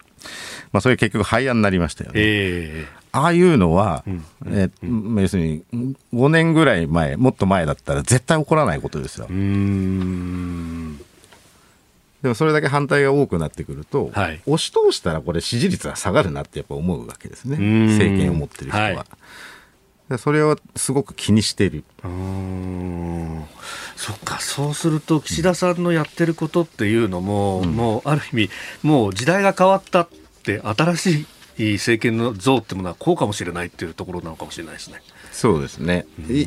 [0.72, 2.20] まあ、それ結局廃案になりましたよね。
[2.20, 5.62] えーああいうのは、うん、えー、要するに
[6.12, 9.28] 5年ぐらい前、もっと前だったら絶対起こらないことですよ。
[9.28, 9.34] で
[12.28, 17.56] もそれだけ反対が多くなってくると、はい、押し通したらこれ支持率が下がるなってやっぱ思うわけですね。
[17.92, 18.84] 政権を持ってる人は。
[18.84, 18.96] はい
[20.18, 21.82] それをすごく気にしている。
[23.96, 28.50] そっか、そうすると岸田さんのやってることっていうのも、うん、もうある意味、
[28.82, 30.08] もう時代が変わったっ
[30.42, 31.26] て、新しい
[31.58, 35.00] 政権の像ってものはこうかもしれないっていうところなのかもしれないですね。
[35.32, 36.46] そうですね、い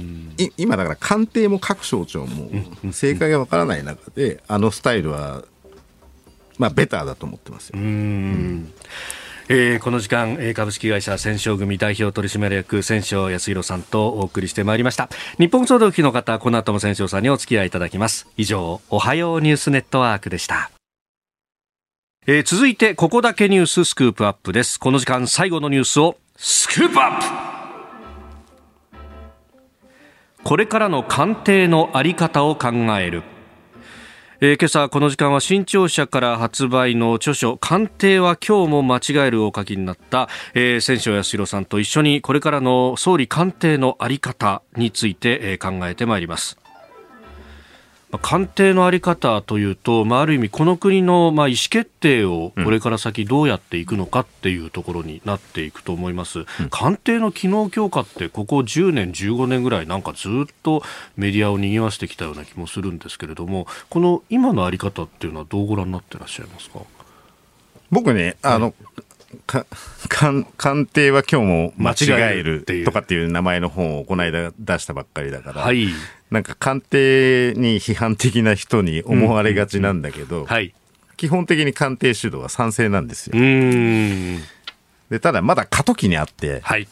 [0.57, 2.49] 今だから官邸も各省庁も
[2.93, 5.43] 正解がわからない中で、あのスタイルは、
[6.57, 7.79] まあ、ベターだと思ってますよ。
[7.79, 8.71] うん。
[9.49, 15.09] えー、この時間株式会社戦勝組代表取締役戦勝康弘さんとお送りしてまいりました。
[15.37, 18.27] 日本総動機の方この後も戦勝さんにお付き合いいただきます。
[18.37, 20.71] 以上おはようニュースネットワークでした
[22.29, 24.81] えー、続いてここだけニューススクープアップです。
[24.81, 27.25] この時間最後のニュースをスクープアップ!
[30.43, 32.67] これからの官邸のあり方を考
[32.99, 33.23] える。
[34.41, 46.57] えー、今朝この時間は新潮社から発売の著書官邸は今日も間違えるお書きになった、えー、千正康弘さんと一緒にこれからの総理官邸のあり方について、えー、考えてまいります。
[48.21, 60.31] 官邸の在り方というと、まあ、ある意味、この国の、まあ、意思決定をこれから先どうやっていくのかっていうところになっていくと思います、うん、官邸の機能強化って、ここ10年、15年ぐらい、なんかずっ
[60.63, 60.83] と
[61.15, 66.79] メディアを賑わしてきたような気もするんですけれども、この今の在り方っていうのは、どうご覧になってらっしゃいますか？
[67.89, 68.73] 僕ね、あの、
[69.45, 69.65] か
[70.09, 71.95] 官官邸は今日も間違
[72.37, 75.89] えるとかっていう名前の本をこの間出したばっかりだから、はい、
[76.31, 80.73] なんか官邸に批判的な人に思われがちなんだけど、はい、
[81.17, 83.33] 基本的に官邸主導は賛成なんですよ。
[85.09, 86.87] でただまだ過渡期にあって、はい、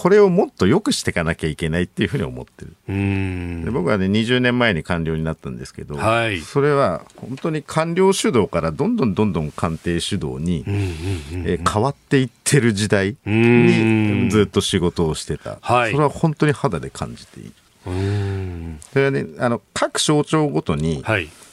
[0.00, 2.74] これをもっと良くしていかなきゃいけないっていうふうに思ってる。
[2.86, 17.52] で僕はね20年前に官僚になったんですけど、はい、それは本当に官僚主導からどんどんどんどん官邸主導に、え変わっていってる時代にずっと仕事をしてた、はい、それは本当に肌で感じている。
[17.84, 21.04] それはねあの各省庁ごとに、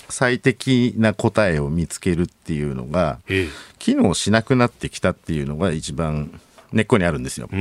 [0.08, 3.20] 最適な答えを見つけるっていうのが、
[3.78, 6.40] 機能しなくなってきたっていうのが一番
[6.78, 7.50] 根っこにあるんですよ。
[7.52, 7.58] 例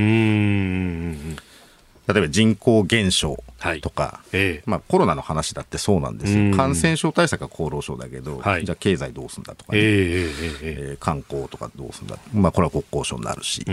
[2.19, 3.43] えば人口減少
[3.83, 4.63] とか、はいえ。
[4.65, 13.65] まあ、コロナの話だってそうなんですよ、感染症対策は厚労省だけど、はい、じゃあ経済どうすんだとか、ね、えー、えー、観光とかどうすんだ、まあ、これは国交省になるし、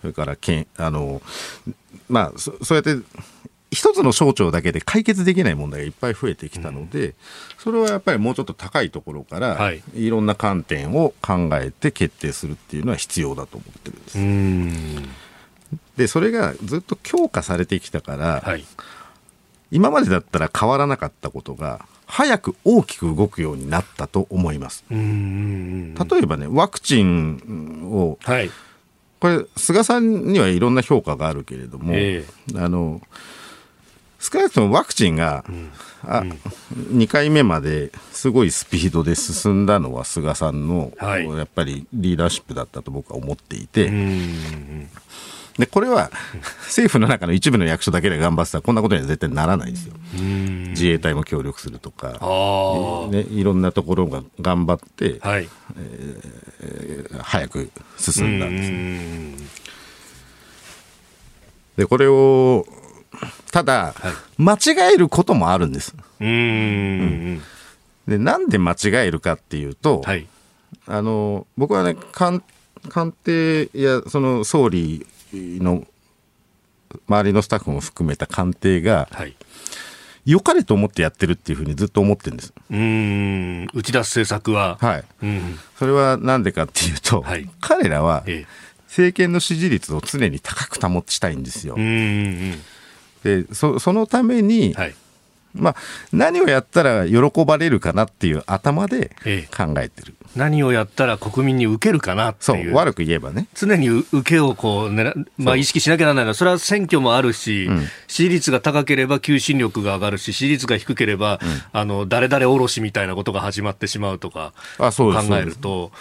[0.00, 1.22] それからけんあの、
[2.08, 3.00] まあそ、そうやって
[3.72, 7.14] 一つの省庁だけで解決できない問題がいっぱい増えてきたので、
[7.58, 14.68] それはやっぱりもうちょっと高いところから、はい、いろんな観点を考えて決定するっていうのは必要だと思ってるん
[15.00, 15.12] です。
[15.96, 18.64] で、それがずっと強化されてきたから、はい、
[19.70, 24.84] 今までだったら変わらなかったことが、早く大きく動くようになったと思います。
[24.90, 28.50] 例えばね、ワクチンを、はい、
[29.18, 33.00] これ、菅さんにはいろんな評価があるけれども、えー、あの、
[34.22, 35.70] 少なくともワクチンが、うん、
[36.04, 36.30] あ、うん、
[36.96, 43.90] 2回目まですごいスピードで進んだのは菅さんの、はい、やっぱりリーダーシップだったと僕は思っていて、
[45.58, 46.12] でこれは
[46.66, 49.94] 政府の中の一部の役所だけで頑張ってたらこんなことには絶対ならないですよ。
[50.14, 52.12] 自衛隊も協力するとか、
[53.10, 55.48] ね、いろんなところが頑張って、はい。
[55.76, 59.62] えー、早く進んだんですね。
[61.76, 62.66] でこれを
[63.50, 65.94] ただ、はい、間違えることもあるんです。
[66.20, 67.42] うん、
[68.06, 70.26] でなんで間違えるかっていうと、はい、
[70.86, 72.42] あの僕はね官
[72.88, 75.86] 官邸やその総理の
[77.08, 79.36] 周りのスタッフも含めた官邸が、はい、
[80.24, 82.52] 良かれと思ってやってるっていうふうにずっと思ってるんです。
[82.70, 83.66] うん。
[83.74, 88.24] 打ち出す政策は、はい、うん、それはなんでかっていうと、はい、彼らは、
[88.86, 91.74] 政権の支持率を常に高く保ちたいんですよ。
[91.76, 92.54] うん
[93.24, 94.94] でそそのために、はい、
[95.54, 95.76] まあ、
[96.12, 99.10] 何をやったら喜ばれるかなっていう頭で
[99.54, 102.74] 考えてる、ええ、何をやったら国民に受けるかなっていう。
[102.74, 103.48] 悪く言えばね。
[103.54, 115.92] 常に受けをこう、ねまあ、意識しなきゃならないのはそれは選挙もあるし、うん、支持率が高ければ求心力が上がるし支持率が低ければ、うん、あの誰々おろしみたいなことが始まってしまうとか考えると、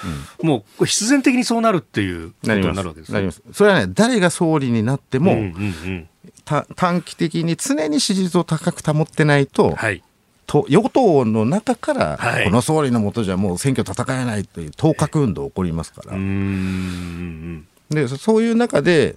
[0.42, 5.48] うん、もう必然的にそうなるっていうことになるわけです、ね、それはね誰が総理になっても、うんうんう
[5.90, 6.08] ん
[6.42, 10.04] 短期的に常に支持率を高く保ってないと、はい、
[10.52, 16.18] と与党の中から、はい、この総理のもとじゃもう選挙戦えないという当確運動起こりますから。
[17.90, 19.16] でそういう中で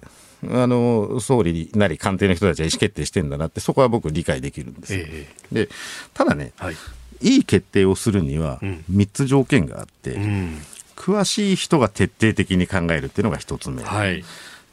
[0.49, 5.69] あの総理なり官邸の人たちは意思決定してんだなってそこは僕理解できるんです、えー、で
[6.13, 6.75] ただね、はい、
[7.21, 10.61] いい決定をするには3つ条件があって、うん、
[10.95, 14.23] 詳しい人が徹底的に考えるっていうのが1つ目、はい、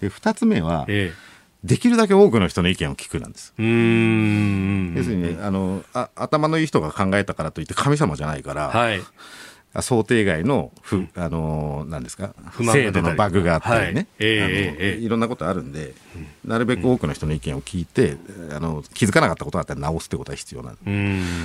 [0.01, 1.32] で2つ目は、えー
[1.65, 3.55] できるだけ多くの人の意見を聞くなんです。
[3.57, 3.63] 要
[5.05, 9.01] するにね、あのあ頭のいい人が考えたからといって神様じゃないから、はい、
[9.81, 12.35] 想定外の不、あのなんですか？
[12.73, 14.07] 制度のバグがあったりね、はい。
[14.19, 15.95] えー、いろんなことあるんで、
[16.45, 18.17] なるべく多くの人の意見を聞いて、
[18.51, 20.81] あの気づかなかったことがあったら直すってことは必要なんで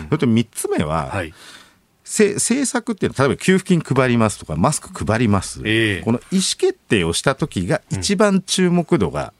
[0.09, 1.33] それと3つ目は、はい。
[2.03, 9.33] 政策っていうのは、例えば給付金配りますとか、マスク配ります、えー、この意思決定をした時が一番注目度が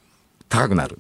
[0.50, 0.98] 高くなる、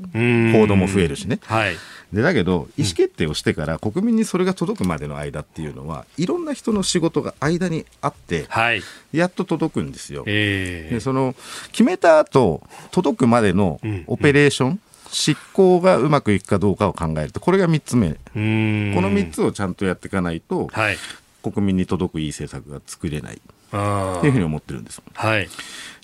[0.53, 1.39] 報道も増えるしね。
[1.45, 1.75] はい。
[2.13, 8.81] でだけど、意思決定をしてから国民にそれが届くまでの間っていうのは、いろんな人の仕事が間にあって、はい、
[9.11, 10.23] やっと届くんですよ。
[10.25, 11.35] えー、でその
[11.71, 20.97] 決めた後届くまでのオペレーション、うんうん執行がうまくいくかどうかを考えると、これが3つ目、この3つをちゃんとやっていかないと、はい、
[21.41, 23.41] 国民に届くいい政策が作れない
[23.71, 25.01] というふうに思ってるんです。
[25.13, 25.49] はい、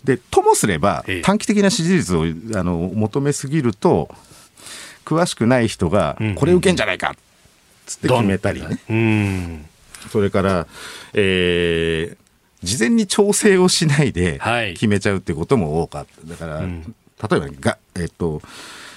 [0.03, 4.09] でともすれば、短期的な支持率をあの求めすぎると、
[5.05, 7.15] 詳しくない人が、これ受けんじゃないかっ
[7.85, 9.65] つって決めたりね。
[10.11, 10.67] それから、
[11.13, 12.17] えー、
[12.65, 14.39] 事前に調整をしないで
[14.73, 16.27] 決めちゃうってことも多かった。
[16.27, 16.67] だから、例
[17.37, 18.41] えばが、えっと、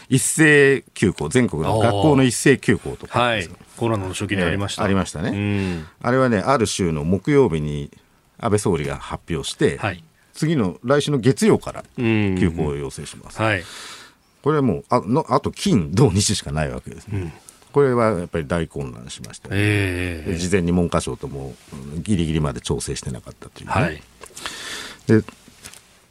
[0.09, 7.91] 一斉休校、全国の学校の一斉休校とか、はい、コロナの初期にありました、えー、ありましたね、あれはね、ある週の木曜日に
[8.39, 13.41] 安倍総理が発表して、はい、次の来週の月曜から休校を要請します。
[13.41, 13.65] はい。
[14.47, 17.33] これはもうあのあと金土日しかないわけですね、うん、
[17.73, 21.53] これはやっぱり大混乱しました、ね、えー、事前に文科省とも
[21.97, 24.01] ギリギリまで調整してなかったという、ね、はい、
[25.09, 25.25] で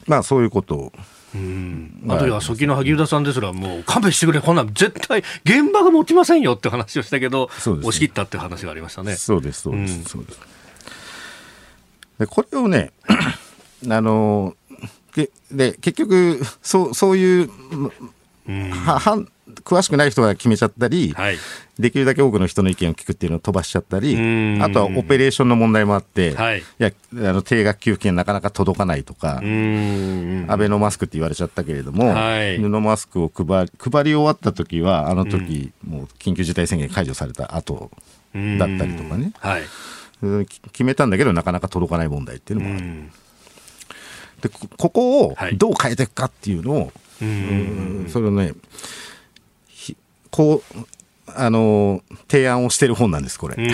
[0.05, 0.91] まあそういうことを
[1.33, 2.03] うん。
[2.07, 9.15] あとは初期の萩生田さんですら、もう勘弁してくれ、こんなん絶対、現場が持ちませんよって話をしたけど、ね、押し切ったって話がありましたね。
[9.17, 10.39] そうです、そうです、そうです。
[12.19, 12.91] でこれをね、
[13.89, 14.55] あの
[15.51, 17.49] で結局そう、そういう
[18.47, 19.25] はは
[19.63, 21.37] 詳しくない人が決めちゃったり、はい、
[21.79, 24.15] できるだけ多くの人の意見を聞くっていうのを飛ばしちゃったり、
[24.61, 37.91] あとはオペレーションの問題もあって、はい、いやあの定額給付金なかなか届かないとか、安倍のマスクって言われちゃったけれども、はい、布マスクを配り配り終わった時は、あの時、もう緊急事態宣言解除された後
[38.33, 39.63] だったりとかね、はい、
[40.71, 43.11] 決めたんだけど、なかなか届かない問題っていうのもある。
[44.41, 46.91] でここをどう変えていくかっていうのを、
[47.21, 48.53] うんそれをね
[50.29, 50.79] こう
[51.33, 53.55] あの提案をしてる本なんです、これ。
[53.55, 53.67] だか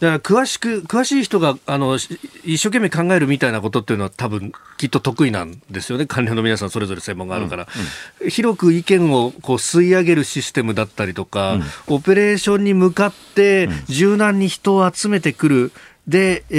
[0.00, 7.68] ら詳しく詳しい人があの一生懸命考えるみたいなことっていうのは多分きっと得意なんですよね、官僚の皆さんそれぞれ専門があるから、
[8.20, 15.72] うんうん、広く意見をこう吸い上げるシステムだったりとか、うん、オペレーションに向かって柔軟に人を集めてくる。
[16.08, 16.54] で、え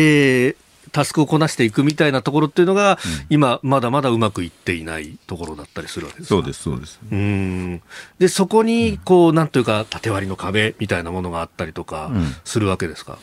[0.50, 0.56] ー、
[0.94, 7.00] タスクをこなしていくみたいなところっていうのが、うん、今、まだまだうまくいっていないところだったりするわけですそうです、そうです。
[7.12, 7.82] うん
[8.20, 12.12] で、そこに、こう、なんというか、縦割りの壁みたいなものがあったりとか
[12.46, 13.18] するわけですか？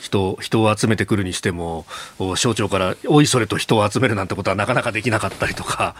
[0.00, 1.86] 人人を集めてくるにしても、
[2.36, 5.96] 省庁からおいそれと人を集めるなんてことはなかなかできなかったりとか。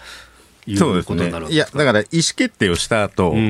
[0.79, 1.31] そうですね。
[1.51, 2.07] いや、だから意思
[2.37, 3.45] 決定をした後、うんうんう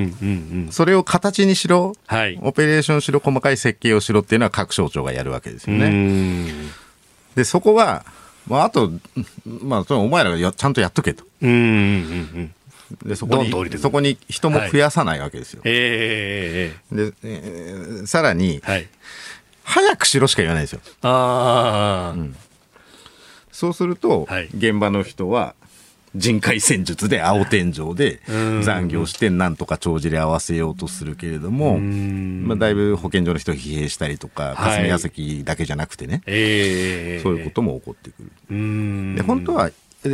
[0.68, 6.52] ん、それを形にしろ、はい、オペレーションしろ、細かい設計をしろっていうのは各省庁がやるわけですよね。
[7.34, 8.04] で、そこは、
[8.46, 8.90] まあ、あと、
[9.44, 11.24] まあ、そのお前らがやちゃんとやっとけと。
[11.42, 11.60] うんうんう
[12.40, 12.54] ん
[13.02, 15.62] でそこにそこに人も増やさないわけですよ。
[15.64, 18.86] はい、えー、で、えー、さらに、はい、
[19.64, 20.80] 早くしろしか言わないですよ。
[21.02, 22.36] あうん、
[23.50, 25.54] そうすると、はい、現場の人は
[26.14, 28.20] 人海戦術で青天井で
[28.62, 36.36] 残業してなんとか帳尻合わせようとするけれども、まあ、だいぶ保健所の人を疲弊したりとか、霞が関だけじゃなくてね、そう
[37.36, 39.16] いうことも起こってくる。
[39.16, 39.70] で本当は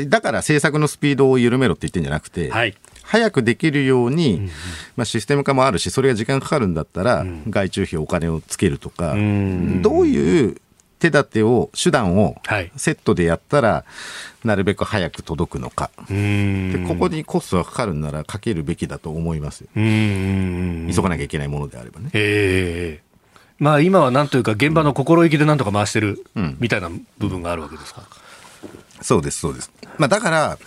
[0.09, 4.49] だから政策のスピードを緩めろって言ってんじゃなくて、はい、早くできるように、
[4.97, 10.57] まあ、システム化もあるし、それが時間かかるんだったら、外注費お金をつけるとか、どういう
[11.01, 12.37] 手立てを、手段を
[12.77, 13.85] セットでやったら、
[14.45, 15.91] なるべく早く届くのか。
[16.09, 19.69] で、ここにコストがかかるならかけるべきだと思いますよ。
[19.75, 22.11] 急がなきゃいけないものであればね。
[22.13, 23.11] えー
[23.61, 26.25] まあ、今はなんというか、現場の心意気でなんとか回してる
[26.59, 28.03] みたいな部分があるわけですか、
[28.65, 29.71] うん、そうです、そうです。
[29.99, 30.59] まあ、だから、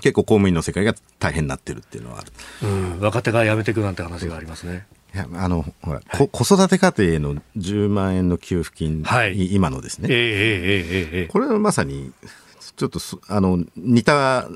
[0.00, 2.32] 結構公務員の世界が大変になってるっていうのはある。
[2.62, 4.86] うん、若手が辞めていくなんて話がありますね。
[5.34, 12.12] あのほら、はい、子育て家庭への10万円の給付金、はい、今のですね、えーえーえー、これはまさに
[12.76, 14.48] ちょっとあの似たあ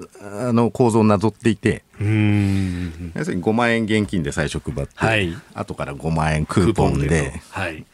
[0.53, 3.13] の構造をなぞっていて、うん。
[3.15, 7.85] 要するに5万円現金で最初配って、はい、後から5万円クーポンで、はい、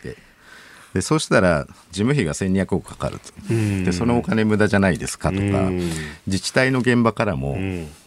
[0.94, 3.54] でそうしたら事務費が1200億かかると、
[3.84, 5.42] でそのお金無駄じゃないですかとか、
[6.26, 7.56] 自治体の現場からも、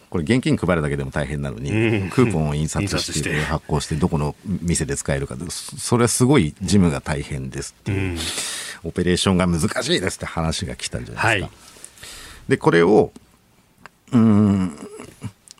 [0.09, 1.69] これ現金配るだけでも大変なのに、
[2.09, 5.35] クーポンを印刷して 発行してどこの店で使えるか
[5.77, 8.17] それはすごい事務が大変ですっていう、
[8.83, 11.47] オペレーションが難しいですって話が来たじゃないですか。
[11.47, 13.11] はい、でこれを
[14.11, 14.87] うん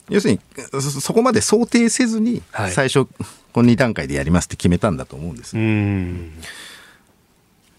[0.10, 0.40] 要するに
[0.82, 2.42] そこまで想定せずに
[2.72, 3.06] 最初、
[3.54, 5.56] この2段階でやりますって決めたんだと思うんです。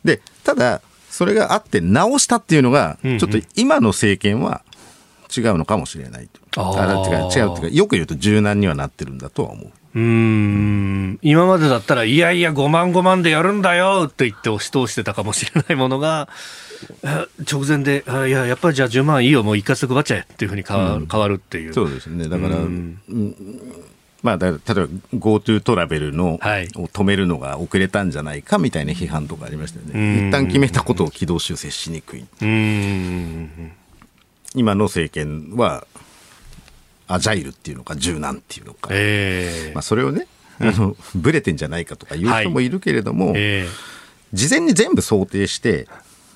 [0.05, 4.63] でただそれがあって直したっていうのが、ちょっと今の政権は
[5.37, 6.40] 違うのかもしれないと。
[6.57, 9.71] あ違う違うっていうかよく言うと柔軟にはなってるんだとは思う。
[9.93, 11.19] うん。
[11.21, 16.29] 今までだったら、いやいや、5万5万でやるんだよって言って押し通してたかもしれないものが、
[17.51, 21.75] 直前で、あいや、やっぱりじゃあ10万いいよ、もう一括で配っちゃえっていうふうに変わ,、変わるっていう。
[21.75, 22.29] そうですね。
[22.29, 22.57] だから、
[24.23, 24.59] まあ、例えば
[25.15, 30.29] GoTo トラベルの、はい、を止めるのが遅れたんじゃないかみたいな批判とかありましたよね。
[30.29, 32.25] 一旦決めたことを軌道修正しにくい。
[34.55, 35.87] 今の政権は
[37.11, 40.27] アジャイルっていうのか柔軟っていうのか、えー、まあ、それをね
[40.61, 43.35] あのブレてんじゃないかとか言う人もいるけれども、はい。
[43.37, 43.69] えー、
[44.33, 45.89] 事前に全部想定して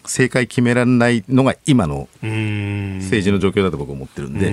[0.04, 4.52] 正解決められないのが今の政治の状況だと僕は思ってるんで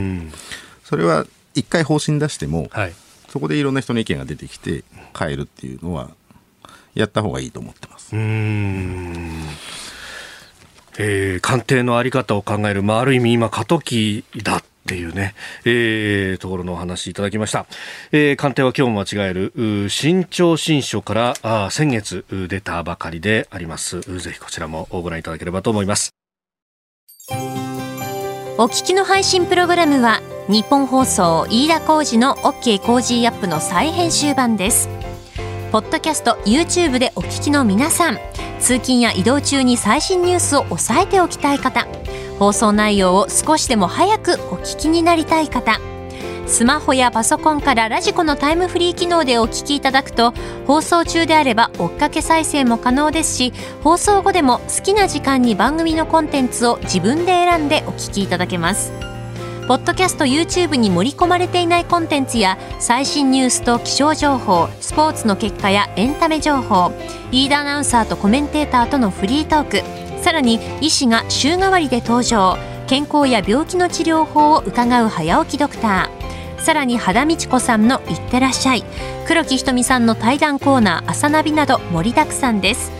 [0.83, 2.93] それは一回方針出しても、はい、
[3.27, 4.83] そこでいろんな人の意見が出てきて
[5.17, 6.11] 変えるっていうのは
[6.93, 8.15] やった方がいいと思ってます。
[10.97, 17.65] えー、官邸の在り方を考える、まあ、ある意味今過渡期だっっていうね、えー、ところのお話いただきました。
[18.11, 24.01] えー、官邸は今日も間違える、新潮新書からあ先月出たばかりであります。
[24.01, 26.13] ぜひこちらもご覧いただければと思います。
[28.57, 34.89] お聞きの配信プログラムは日本放送飯田浩司の OK コージーアップの再編集版です。
[35.71, 38.19] ポッドキャスト YouTube でお聞きの皆さん
[38.59, 41.87] 通勤や移動中に最新ニュースを押さえておきたい方
[42.41, 45.79] 放送内容を少しでも早くお聞きになりたい方
[46.47, 50.33] スマホやパソコンから radiko のタイムフリー機能でお聞きいただくと
[50.65, 58.91] 放送中であれば追っかけ再生も可能ですし放送後でも好きな時間に番組のコンテンツを自分で選んでお聞きいただけます。
[59.67, 66.91] ポッドキャスト YouTube に盛り込まれていないコンテンツや最新ニュースと気象情報スポーツの結果やエンタメ情報
[67.29, 72.57] リーダーアナウンサーとコメンテーターとのフリートークさらに医師が週替わりで登場。
[72.87, 76.61] 健康や病気の治療法を伺う早起きドクター。
[76.61, 78.83] さらに肌道子さんの「いってらっしゃい」
[79.27, 82.91] 黒木ひとみさんの対談コーナー「朝ナビ」など盛りだくさんです。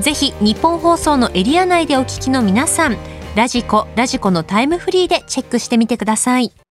[0.00, 2.96] ぜひ日本放送のエリア内でお聞きの皆さん
[3.34, 6.52] ラジコラジコのタイムフリーでチェックしてみてください。